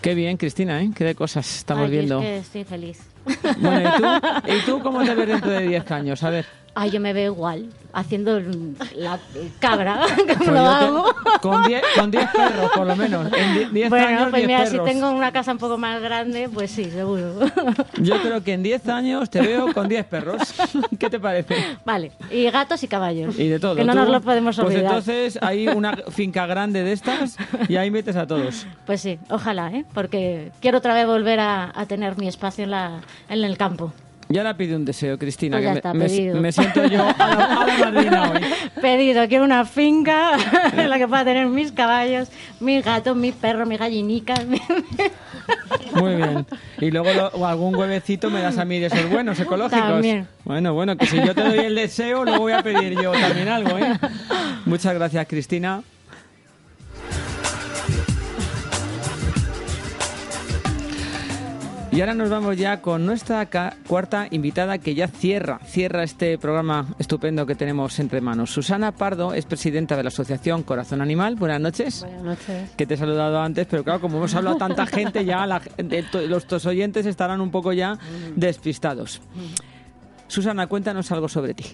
[0.02, 0.92] Qué bien, Cristina, ¿eh?
[0.96, 2.20] Qué de cosas estamos Ay, viendo.
[2.20, 3.13] Es que estoy feliz.
[3.58, 4.52] Bueno, ¿y tú?
[4.52, 6.24] ¿Y tú cómo te ves dentro de 10 años?
[6.24, 6.63] A ver.
[6.76, 8.40] Ay, yo me veo igual, haciendo
[8.96, 9.20] la
[9.60, 11.06] cabra, como Pues lo hago.
[11.40, 13.32] con 10 con 10 perros, por lo menos.
[13.32, 14.88] En die- 10 Bueno, años, pues 10 mira, perros.
[14.88, 17.36] si tengo una casa un poco más grande, pues sí, seguro.
[17.98, 20.42] Yo creo que en 10 años te veo con 10 perros.
[21.00, 21.56] ¿Qué te parece?
[21.86, 23.38] Vale, y gatos y caballos.
[23.38, 23.76] Y de todo.
[23.76, 24.00] Que no ¿Tú?
[24.00, 24.86] nos lo podemos Pues olvidar.
[24.86, 27.38] entonces hay una finca grande de estas
[27.70, 28.66] y ahí metes a todos.
[28.88, 29.86] Pues sí, ojalá, ¿eh?
[29.94, 33.94] Porque quiero otra vez volver a, a tener mi espacio en, la, en el campo.
[34.30, 35.58] Ya la pide un deseo, Cristina.
[35.58, 36.42] Pues que está, me, me- pedido.
[36.42, 38.40] me siento yo a la, a la madrina hoy.
[38.82, 40.32] Pedido, quiero una finca
[40.78, 44.40] en la que pueda tener mis caballos, mis gatos, mis perros, mis gallinicas.
[45.96, 46.46] Muy bien.
[46.80, 49.80] Y luego lo- o algún huevecito me das a mí de esos buenos, ecológicos.
[49.88, 50.28] También.
[50.46, 53.50] Bueno, bueno, que si yo te doy el deseo, luego voy a pedir yo también
[53.50, 53.94] algo, ¿eh?
[54.66, 55.84] Muchas gracias, Cristina.
[61.94, 63.48] Y ahora nos vamos ya con nuestra
[63.88, 68.50] cuarta invitada que ya cierra, cierra este programa estupendo que tenemos entre manos.
[68.50, 71.36] Susana Pardo es presidenta de la Asociación Corazón Animal.
[71.36, 72.02] Buenas noches.
[72.02, 72.72] Buenas noches.
[72.76, 75.62] Que te he saludado antes, pero claro, como hemos hablado tanta gente, ya la-
[76.28, 78.00] los tos oyentes estarán un poco ya
[78.36, 79.22] despistados.
[80.28, 81.66] Susana, cuéntanos algo sobre ti.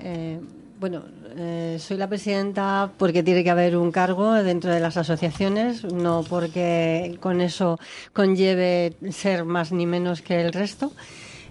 [0.00, 0.40] Eh,
[0.80, 1.04] bueno,
[1.36, 6.24] eh, soy la presidenta porque tiene que haber un cargo dentro de las asociaciones, no
[6.28, 7.78] porque con eso
[8.12, 10.92] conlleve ser más ni menos que el resto.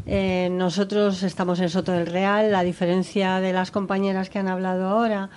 [0.06, 2.52] Eh, nosotros estamos en Soto del Real.
[2.52, 5.30] La diferencia de las compañeras que han hablado ahora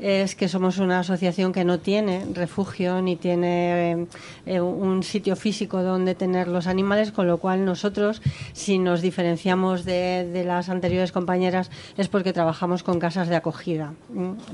[0.00, 4.06] es que somos una asociación que no tiene refugio ni tiene
[4.46, 8.22] eh, un sitio físico donde tener los animales, con lo cual nosotros,
[8.52, 13.92] si nos diferenciamos de, las anteriores compañeras, es porque trabajamos con casas de acogida,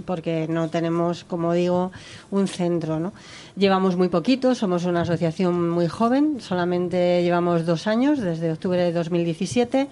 [0.05, 1.93] porque no tenemos, como digo,
[2.31, 2.99] un centro.
[2.99, 3.13] ¿no?
[3.57, 8.93] Llevamos muy poquito, somos una asociación muy joven, solamente llevamos dos años, desde octubre de
[8.93, 9.89] 2017.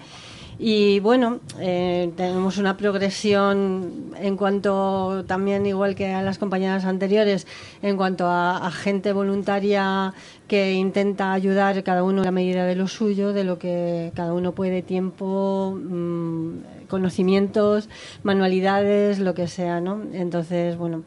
[0.57, 7.45] Y bueno, eh, tenemos una progresión en cuanto también, igual que a las compañeras anteriores,
[7.81, 10.13] en cuanto a, gente voluntaria
[10.47, 14.33] que intenta ayudar cada uno en la medida de lo suyo, de lo que cada
[14.33, 17.89] uno puede, tiempo, mm, conocimientos,
[18.23, 20.01] manualidades, lo que sea, ¿no?
[20.13, 21.03] Entonces, bueno,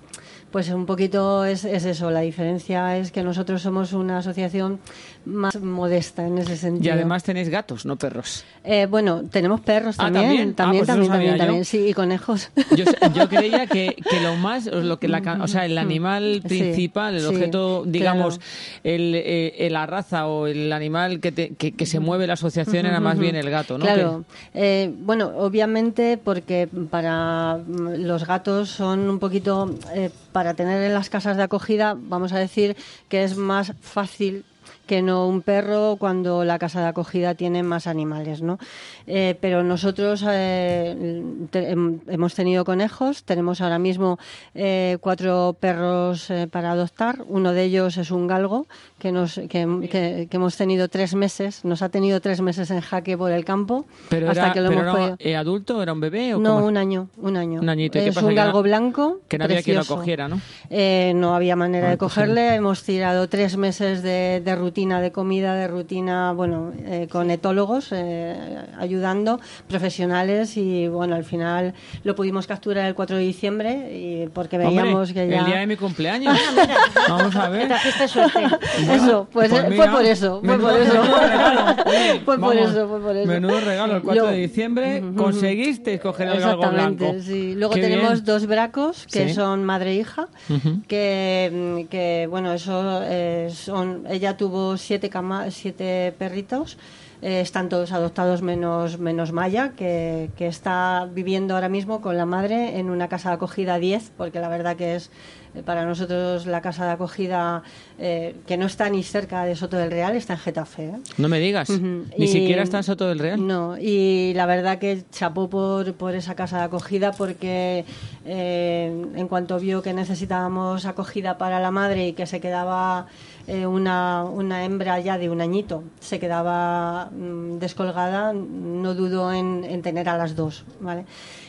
[0.50, 2.10] pues un poquito es, es eso.
[2.10, 4.78] La diferencia es que nosotros somos una asociación
[5.24, 6.86] más modesta en ese sentido.
[6.86, 8.44] Y además tenéis gatos, no perros.
[8.64, 10.54] Eh, bueno, tenemos perros Ah, también, ¿también?
[10.54, 12.50] también, Ah, pues también, sabía también, también, sí, y conejos.
[12.76, 12.84] Yo,
[13.14, 17.14] yo creía que, que lo más, lo que la, o sea, el animal Sí, principal,
[17.14, 18.50] el sí, objeto, digamos, claro.
[18.84, 22.86] el, eh, la raza o el animal que, te- que, que se mueve la asociación
[22.86, 23.84] era más bien el gato, ¿no?
[23.84, 24.24] Claro,
[24.54, 30.94] eh, bueno, obviamente porque para mm, los gatos son un poquito, eh, para tener en
[30.94, 32.76] las casas de acogida, vamos a decir
[33.08, 34.44] que es más fácil
[34.86, 38.60] que no un perro cuando la casa de acogida tiene más animales, ¿no?
[39.08, 41.22] Eh, pero nosotros eh,
[41.52, 44.20] hemos tenido conejos, tenemos ahora mismo
[44.54, 48.68] eh, cuatro perros para adoptar, uno de ellos es un galgo
[48.98, 49.48] que, nos, que,
[49.90, 53.44] que- que hemos tenido tres meses, nos ha tenido tres meses en jaque por el
[53.44, 56.34] campo Pero hasta era, que lo pero hemos era, podido- eh, adulto, era un bebé
[56.34, 56.66] o no, cómo?
[56.66, 57.60] un año, un año.
[57.60, 58.26] Un añito, ¿y qué Es pasa?
[58.26, 59.20] un galgo blanco.
[59.28, 60.40] que no había quien lo cogiera, ¿no?
[60.70, 62.54] Eh, no había manera Ah, de pues cogerle.
[62.54, 67.30] Hemos tirado tres meses de, de rutina rutina de comida, de rutina, bueno, eh, con
[67.30, 68.36] etólogos eh,
[68.78, 71.72] ayudando, profesionales y bueno, al final
[72.04, 75.38] lo pudimos capturar el 4 de diciembre y porque veíamos Hombre, que ya...
[75.40, 76.36] El día de mi cumpleaños.
[77.08, 77.68] Vamos a ver.
[77.68, 78.40] Trajiste suerte.
[78.94, 81.02] Eso, pues, Pues fue por eso, fue por eso.
[82.24, 83.28] Fue por vamos, eso, fue por eso.
[83.28, 87.14] Menudo regalo, el 4 Yo- de diciembre conseguiste coger el galgo blanco.
[87.20, 87.54] sí.
[87.54, 88.24] Luego Qué tenemos bien.
[88.24, 89.34] dos bracos que Sí.
[89.34, 90.82] son madre e hija, Ujú.
[90.86, 91.50] que,
[91.84, 94.04] mm, que, bueno, eso eh, son.
[94.08, 96.76] Ella tuvo siete, cama, siete perritos.
[97.22, 102.26] Eh, están todos adoptados menos, menos Maya, que, que está viviendo ahora mismo con la
[102.26, 105.10] madre en una casa de acogida 10, porque la verdad que es
[105.54, 107.62] eh, para nosotros la casa de acogida
[107.98, 110.92] eh, que no está ni cerca de Soto del Real, está en Getafe.
[111.16, 111.70] No me digas.
[111.70, 113.44] Ni Y- siquiera está en Soto del Real.
[113.46, 117.84] No, y la verdad que chapó por, por esa casa de acogida porque
[118.26, 123.06] en cuanto vio que necesitábamos acogida para la madre y que se quedaba
[123.48, 129.64] eh, una, una hembra ya de un añito, se quedaba mm, descolgada, no dudó en,
[129.64, 130.64] en tener a las dos.
[130.80, 131.06] ¿vale?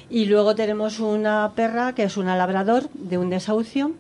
[0.10, 3.92] Y luego tenemos una perra que es una labrador de un desahucio.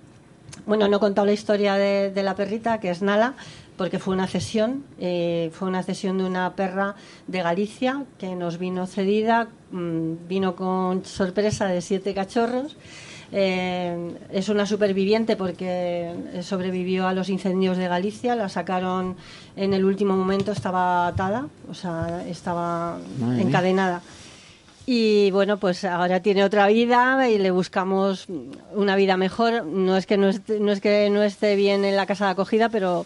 [0.65, 3.33] Bueno, no he contado la historia de, de la perrita, que es Nala,
[3.75, 6.95] porque fue una cesión, eh, fue una cesión de una perra
[7.27, 12.77] de Galicia que nos vino cedida, mm, vino con sorpresa de siete cachorros.
[13.31, 16.11] Eh, es una superviviente porque
[16.41, 19.15] sobrevivió a los incendios de Galicia, la sacaron
[19.55, 24.01] en el último momento, estaba atada, o sea, estaba Madre encadenada.
[24.91, 28.25] Y bueno, pues ahora tiene otra vida y le buscamos
[28.73, 29.63] una vida mejor.
[29.63, 32.31] No es que no esté, no es que no esté bien en la casa de
[32.31, 33.05] acogida, pero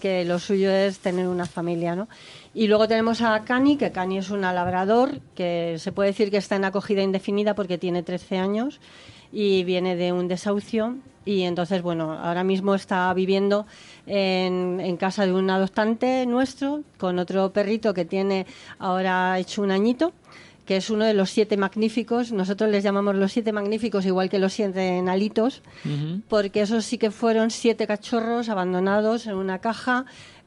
[0.00, 2.06] que lo suyo es tener una familia, ¿no?
[2.54, 6.36] Y luego tenemos a Cani, que Cani es una labrador, que se puede decir que
[6.36, 8.78] está en acogida indefinida porque tiene 13 años
[9.34, 10.96] y viene de un desahucio.
[11.26, 13.66] Y entonces, bueno, ahora mismo está viviendo
[14.06, 18.46] en, en casa de un adoptante nuestro, con otro perrito que tiene
[18.78, 20.12] ahora hecho un añito
[20.66, 22.32] que es uno de los siete magníficos.
[22.32, 26.22] Nosotros les llamamos los siete magníficos, igual que los siete nalitos, Ujú.
[26.26, 30.06] porque esos sí que fueron siete cachorros abandonados en una caja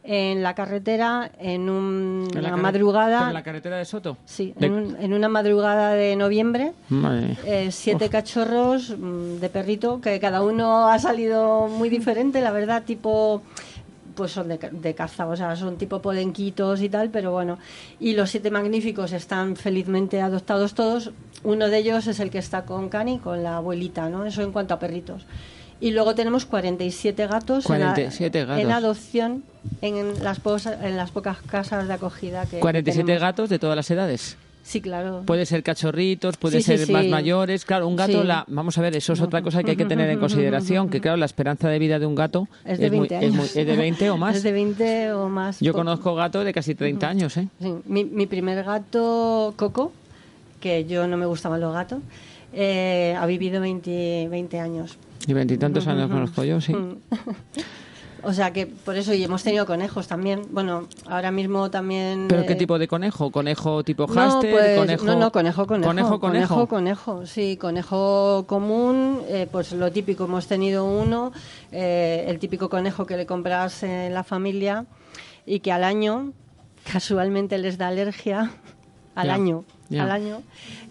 [0.09, 3.17] en la carretera en un- En la una carre- madrugada.
[3.19, 4.17] ¿Pero en la carretera de Soto?
[4.25, 6.71] Sí, De- en, un- en una madrugada de noviembre.
[7.45, 12.83] Eh, siete cachorros mm, de perrito que cada uno ha salido muy diferente, la verdad,
[12.83, 13.41] tipo
[14.15, 17.59] pues son de, de caza, o sea, son tipo podenquitos y tal, pero bueno.
[17.99, 21.11] Y los siete magníficos están felizmente adoptados todos.
[21.43, 24.25] Uno de ellos es el que está con Cani, con la abuelita, ¿no?
[24.25, 25.27] Eso en cuanto a perritos.
[25.79, 28.63] Y luego tenemos 47 gatos, en a- 47 gatos.
[28.63, 29.43] en adopción
[29.81, 33.21] en las, posa- en las pocas casas de acogida que 47 tenemos.
[33.21, 34.37] gatos de todas las edades.
[34.63, 35.23] Sí, claro.
[35.25, 36.91] Puede ser cachorritos, puede Sí, sí, ser sí.
[36.91, 37.63] más mayores.
[37.63, 38.27] Claro, un gato, Sí.
[38.27, 40.99] la, vamos a ver, eso es otra cosa que hay que tener en consideración, que
[40.99, 43.35] claro, la esperanza de vida de un gato Es de muy- 20 es años.
[43.35, 44.35] muy- es de 20 o más.
[44.37, 45.59] Es de 20 o más.
[45.61, 47.47] Yo Po- conozco gatos de casi 30 años, ¿eh?
[47.61, 49.93] Sí, mi, mi primer gato, Coco,
[50.59, 51.99] que yo no me gustaban los gatos,
[52.51, 54.97] eh, ha vivido 20, 20 años.
[55.27, 56.73] Y veintitantos años conozco yo, sí.
[58.23, 60.41] O sea que por eso, y hemos tenido conejos también.
[60.49, 62.25] Bueno, ahora mismo también.
[62.27, 63.31] ¿Pero qué eh, tipo de conejo?
[63.31, 64.51] ¿Conejo tipo no, hámster?
[64.51, 65.05] pues, ¿Conejo?
[65.05, 65.87] no, no, conejo, conejo.
[65.89, 66.47] ¿Conejo, conejo?
[66.55, 71.31] Conejo, conejo, sí, conejo común, eh, pues lo típico, hemos tenido uno,
[71.71, 74.85] eh, el típico conejo que le compras en la familia
[75.45, 76.33] y que al año
[76.91, 78.51] casualmente les da alergia,
[79.15, 80.41] al Ya, año, al año,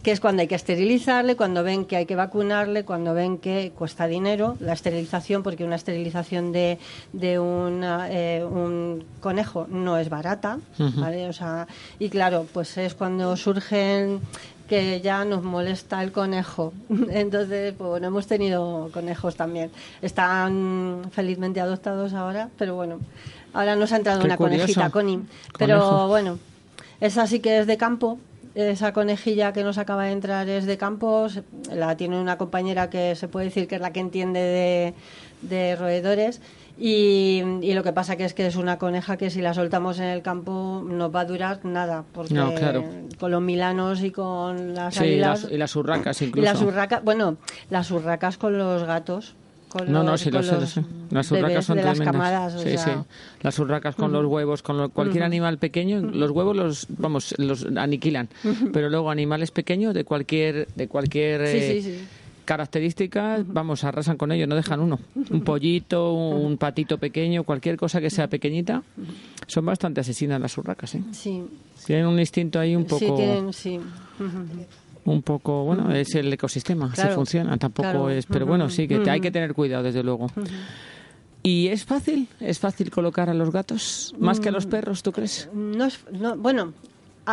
[0.03, 3.73] que es cuando hay que esterilizarle, cuando ven que hay que vacunarle, cuando ven que
[3.77, 6.79] cuesta dinero la esterilización, porque una esterilización de,
[7.13, 10.59] de una, eh, un conejo no es barata.
[10.79, 11.29] ¿vale?
[11.29, 11.67] O sea,
[11.99, 14.21] y claro, pues es cuando surgen
[14.69, 16.73] que ya nos molesta el conejo.
[17.11, 19.71] Entonces, pues bueno, hemos tenido conejos también.
[20.03, 22.99] Están felizmente adoptados ahora, pero bueno,
[23.53, 24.63] ahora nos ha entrado Qué una curioso.
[24.63, 25.21] conejita, Connie.
[25.59, 26.39] Pero bueno,
[27.01, 28.19] esa sí que es de campo.
[28.57, 31.29] Esa conejilla que nos acaba de entrar es de campo.
[31.29, 31.43] se-
[31.75, 34.95] La tiene una compañera que se puede decir que es la que entiende de,
[35.43, 36.41] de roedores.
[36.79, 39.99] Y, y lo que pasa que es que es una coneja que si la soltamos
[39.99, 42.05] en el campo nos va a durar nada.
[42.15, 42.83] Porque No, claro.
[43.21, 45.43] con los milanos y con las Sí, águilas.
[45.45, 46.45] las- y las urracas y incluso.
[46.45, 47.37] las urracas, bueno,
[47.69, 49.35] las urracas con los gatos.
[49.77, 50.85] Con No, no, sí, lo con sé, lo los sé.
[51.11, 52.13] Las urracas son de las tremendas.
[52.31, 52.55] camadas.
[52.55, 52.91] o sí, sea, sí.
[53.43, 57.67] Las urracas con los huevos, con lo- cualquier animal pequeño, los huevos los, vamos, los
[57.77, 58.29] aniquilan.
[58.73, 62.05] Pero luego animales pequeños de cualquier, de cualquier Sí, eh, sí, sí.
[62.45, 64.99] característica, vamos, arrasan con ellos, no dejan uno.
[65.31, 68.83] Un pollito, un patito pequeño, cualquier cosa que sea pequeñita,
[69.47, 71.03] son bastante asesinas las urracas, ¿eh?
[71.13, 71.43] Sí,
[71.87, 73.81] Tienen un instinto ahí un poco, sí, tienen, sí.
[75.07, 78.11] Un poco, bueno, es el ecosistema, Claro, funciona, tampoco claro.
[78.11, 80.29] es, pero bueno, sí que te- hay que tener cuidado desde luego.
[81.43, 82.29] ¿Y es fácil?
[82.41, 85.49] ¿Es fácil colocar a los gatos más que a los perros, tú crees?
[85.55, 86.73] No es, no, bueno,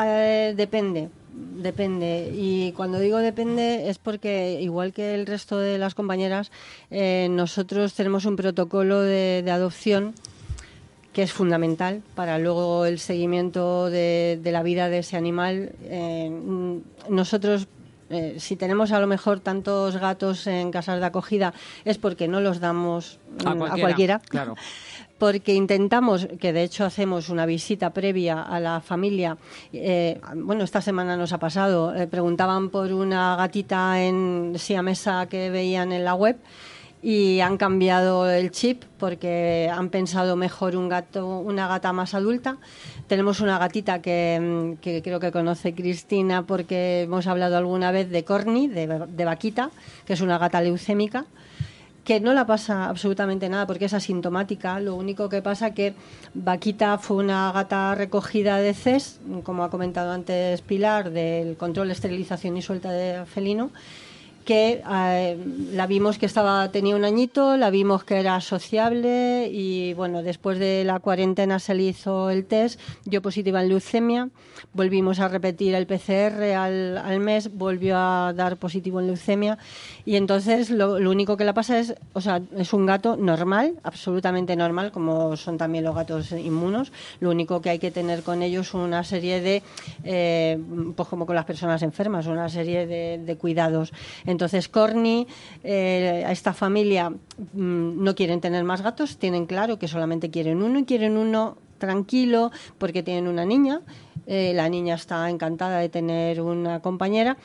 [0.06, 1.10] eh, depende,
[1.62, 2.32] depende.
[2.36, 6.52] Y cuando digo depende es porque, igual que el resto de las compañeras,
[6.92, 10.14] eh, nosotros tenemos un protocolo de, de adopción
[11.14, 15.72] que es fundamental para luego el seguimiento de, de la vida de ese animal.
[15.84, 16.30] Eh,
[17.08, 17.68] nosotros,
[18.10, 21.54] eh, si tenemos a lo mejor tantos gatos en casas de acogida,
[21.86, 24.56] es porque no los damos A cualquiera, claro.
[25.20, 29.38] Porque intentamos, que de hecho hacemos una visita previa a la familia.
[29.72, 31.96] eh, bueno, esta semana nos ha pasado.
[31.96, 36.36] eh, preguntaban por una gatita en siamesa que veían en la web
[37.04, 42.58] y han cambiado el chip porque han pensado mejor un gato, una gata más adulta.
[43.08, 48.10] Tenemos una gatita que, mm, que creo que conoce Cristina porque hemos hablado alguna vez
[48.10, 49.70] de Corny, de, de Vaquita,
[50.06, 51.26] que es una gata leucémica
[52.06, 54.80] que no la pasa absolutamente nada porque es asintomática.
[54.80, 55.94] Lo único que pasa que
[56.34, 62.58] Vaquita fue una gata recogida de CES, como ha comentado antes Pilar, del control, esterilización
[62.58, 63.72] y suelta de felino
[64.44, 65.38] que eh,
[65.72, 70.60] la vimos que estaba tenía un añito, la vimos que era sociable y bueno, después
[70.60, 74.30] de la cuarentena se le hizo el test, dio positiva en leucemia,
[74.74, 79.58] volvimos a repetir el PCR al, al mes, volvió a dar positivo en leucemia
[80.06, 84.56] y entonces lo, único que le pasa es, o sea, es un gato normal, absolutamente
[84.56, 88.74] normal, como son también los gatos inmunos, lo único que hay que tener con ellos
[88.74, 89.64] una serie de,
[90.04, 90.60] eh,
[90.96, 93.92] pues como con las personas enfermas, una serie de, cuidados.
[94.26, 95.28] Entonces, Corny,
[95.64, 100.80] eh, esta familia mm, no quieren tener más gatos, tienen claro que solamente quieren uno
[100.80, 103.82] y quieren uno tranquilo porque tienen una niña.
[104.26, 107.38] Eh, la niña está encantada de tener una compañera.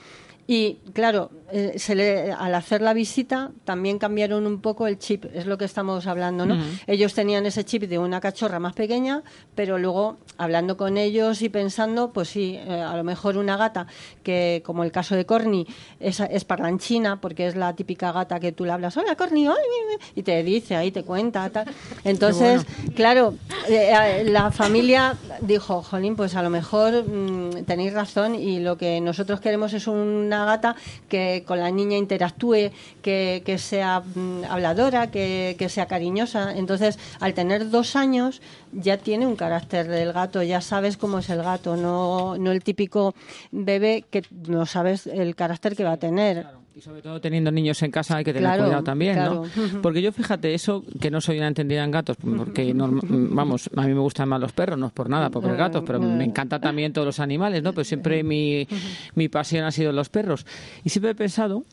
[0.46, 5.24] Y claro, eh, se le- al hacer la visita también cambiaron un poco el chip,
[5.34, 6.56] es lo que estamos hablando, ¿no?
[6.86, 9.22] Ellos tenían ese chip de una cachorra más pequeña,
[9.54, 13.86] pero luego hablando con ellos y pensando, pues sí, eh, a lo mejor una gata
[14.22, 15.66] que, como el caso de Corny,
[16.00, 19.52] es, es parlanchina, porque es la típica gata que tú le hablas, hola Corny, ay,
[19.56, 21.66] ay, ay", y te dice ahí, te cuenta, tal.
[22.04, 23.34] Entonces, claro,
[23.68, 28.76] eh, eh, la familia dijo, jolín, pues a lo mejor mm, tenéis razón y lo
[28.76, 30.76] que nosotros queremos es una gata
[31.08, 32.70] que con la niña interactúe,
[33.02, 36.56] que, que sea mm, habladora, que, que sea cariñosa.
[36.56, 38.40] Entonces, al tener dos años,
[38.72, 42.62] ya tiene un carácter del gato, ya sabes cómo es el gato, no, no el
[42.62, 43.14] típico
[43.50, 46.57] bebé que no sabes el carácter que va a tener.
[46.78, 49.42] Y sobre todo teniendo niños en casa hay que tener Claro, cuidado también, claro.
[49.56, 49.82] ¿no?
[49.82, 53.82] Porque yo, fíjate, eso que no soy una entendida en gatos, porque, norma- vamos, a
[53.82, 56.60] mí me gustan más los perros, no es por nada, porque gatos, pero me encantan
[56.60, 57.72] también todos los animales, ¿no?
[57.72, 58.68] Pero siempre mi,
[59.16, 60.46] mi pasión ha sido los perros.
[60.84, 61.64] Y siempre he pensado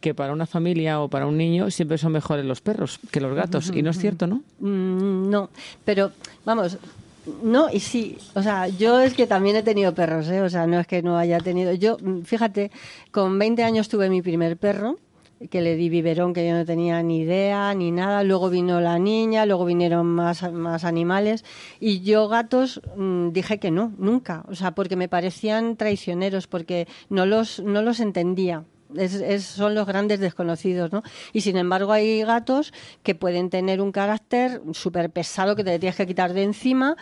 [0.00, 3.34] que para una familia o para un niño siempre son mejores los perros que los
[3.34, 3.70] gatos.
[3.74, 4.42] Y no es cierto, ¿no?
[4.60, 5.50] Mm, no,
[5.84, 6.10] pero
[6.46, 6.78] vamos,
[7.42, 8.18] no y sí.
[8.34, 10.42] O sea, yo es que también he tenido perros, ¿eh?
[10.42, 11.72] O sea, no es que no haya tenido.
[11.72, 12.70] Yo, fíjate,
[13.10, 14.98] con 20 años tuve mi primer perro
[15.50, 18.98] que le di biberón que yo no tenía ni idea ni nada luego vino la
[18.98, 21.44] niña luego vinieron más más animales
[21.80, 26.86] y yo gatos mm, dije que no nunca o sea porque me parecían traicioneros porque
[27.10, 28.64] no los no los entendía
[28.96, 31.02] es- es- son los grandes desconocidos, ¿no?
[31.32, 32.72] Y sin embargo hay gatos
[33.02, 36.96] que pueden tener un carácter súper pesado que te tienes que quitar de encima,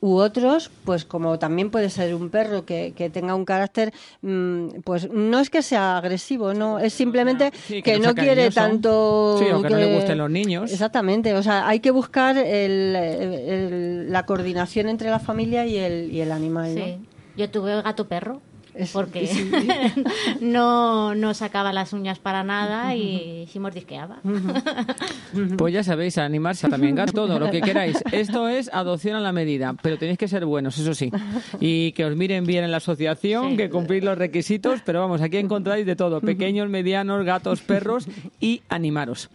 [0.00, 3.92] u otros, pues como también puede ser un perro que, que tenga un carácter,
[4.22, 8.50] mm, pues no es que sea agresivo, no, es simplemente Sí, que, que no quiere
[8.50, 9.36] tanto...
[9.38, 10.72] Sí, o que no le gusten los niños.
[10.72, 16.12] Exactamente, o sea, hay que buscar el- el- la coordinación entre la familia y el,
[16.12, 16.84] y el animal, ¿no?
[16.84, 16.98] Sí.
[17.36, 18.40] Yo tuve gato perro.
[18.76, 19.50] Es- Porque sí.
[20.40, 24.18] no, no sacaba las uñas para nada y sí mordisqueaba.
[25.58, 27.98] Pues ya sabéis, animarse también, gato, todo, lo que queráis.
[28.12, 31.10] Esto es adopción a la medida, pero tenéis que ser buenos, eso sí.
[31.60, 33.56] Y que os miren bien en la asociación, Sí.
[33.56, 38.06] que cumplís los requisitos, pero vamos, aquí encontráis de todo, pequeños, medianos, gatos, perros
[38.40, 39.28] y animaros.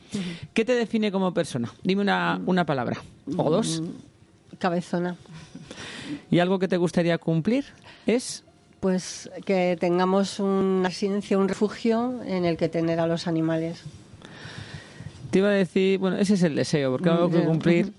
[0.54, 1.72] ¿Qué te define como persona?
[1.84, 2.98] Dime una, una palabra,
[3.38, 3.82] o dos.
[4.60, 5.16] Cabezona.
[6.30, 7.66] ¿Y algo que te gustaría cumplir?
[8.06, 8.44] Es...
[8.82, 13.84] Pues que tengamos una residencia, un refugio en el que tener a los animales.
[15.30, 17.46] Te iba a decir, bueno, ese es el deseo, porque algo que Ya.
[17.46, 17.94] cumplir,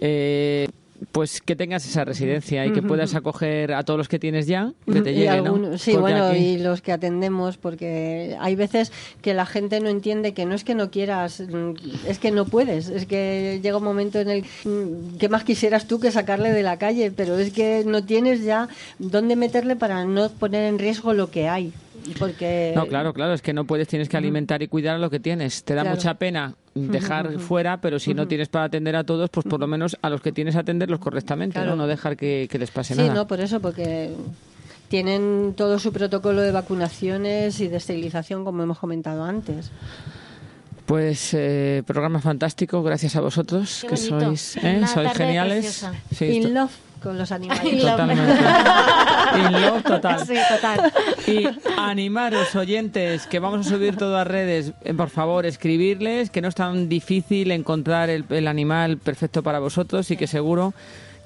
[0.00, 0.68] eh,
[1.10, 4.72] pues que tengas esa residencia y que puedas acoger a todos los que tienes ya,
[4.86, 5.54] que te lleguen, ¿no?
[5.54, 8.92] algunos- Sí, Porque bueno, aquí- y los que atendemos, porque hay veces
[9.22, 11.72] que la gente no entiende que no es que no quieras, mm,
[12.06, 12.88] es que no puedes.
[12.88, 16.62] Es que llega un momento en el mm, que más quisieras tú que sacarle de
[16.62, 21.12] la calle, pero es que no tienes ya dónde meterle para no poner en riesgo
[21.14, 21.72] lo que hay.
[22.18, 22.72] Porque...
[22.74, 25.20] No, claro, claro, es que no puedes, tienes que alimentar y cuidar a lo que
[25.20, 25.62] tienes.
[25.64, 25.96] Te da Claro.
[25.96, 29.66] mucha pena dejar fuera, pero si no tienes para atender a todos, pues por lo
[29.66, 31.70] menos a los que tienes atenderlos correctamente, Claro.
[31.70, 31.76] ¿no?
[31.82, 33.14] No dejar que, que les pase Sí, nada.
[33.14, 34.10] no, por eso, porque
[34.88, 39.70] tienen todo su protocolo de vacunaciones y de esterilización, como hemos comentado antes.
[40.86, 44.20] Pues eh, programa fantástico, gracias a vosotros, Qué que bonito.
[44.36, 44.82] sois, ¿eh?
[44.92, 45.86] Sois geniales.
[46.14, 46.72] Sí, esto- In love
[47.02, 47.80] con los animales.
[47.80, 48.32] Totalmente.
[49.36, 50.26] In love total.
[50.26, 50.92] Sí, total.
[51.26, 51.48] Y
[51.78, 54.72] animaros, oyentes, que vamos a subir todo a redes.
[54.82, 59.58] Eh, Por favor, escribirles, que no es tan difícil encontrar el, el animal perfecto para
[59.58, 60.74] vosotros y que seguro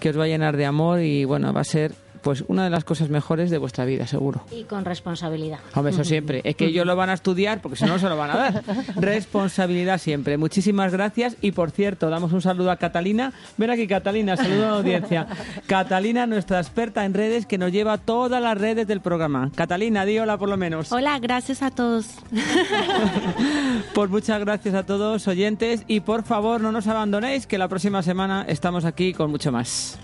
[0.00, 1.92] que os va a llenar de amor y bueno, va a ser
[2.26, 4.42] pues una de las cosas mejores de vuestra vida, seguro.
[4.50, 5.60] Y con responsabilidad.
[5.76, 6.40] Hombre, eso siempre.
[6.42, 8.36] Es que ellos lo van a estudiar porque si no, no se lo van a
[8.36, 8.64] dar.
[8.96, 10.36] Responsabilidad siempre.
[10.36, 11.36] Muchísimas gracias.
[11.40, 13.32] Y por cierto, damos un saludo a Catalina.
[13.58, 15.28] Ven aquí, Catalina, saludo a la audiencia.
[15.68, 19.52] Catalina, nuestra experta en redes, que nos lleva todas las redes del programa.
[19.54, 20.90] Catalina, di hola por lo menos.
[20.90, 22.08] Hola, gracias a todos.
[23.94, 25.84] Pues muchas gracias a todos, oyentes.
[25.86, 29.96] Y por favor, no nos abandonéis, que la próxima semana estamos aquí con mucho más.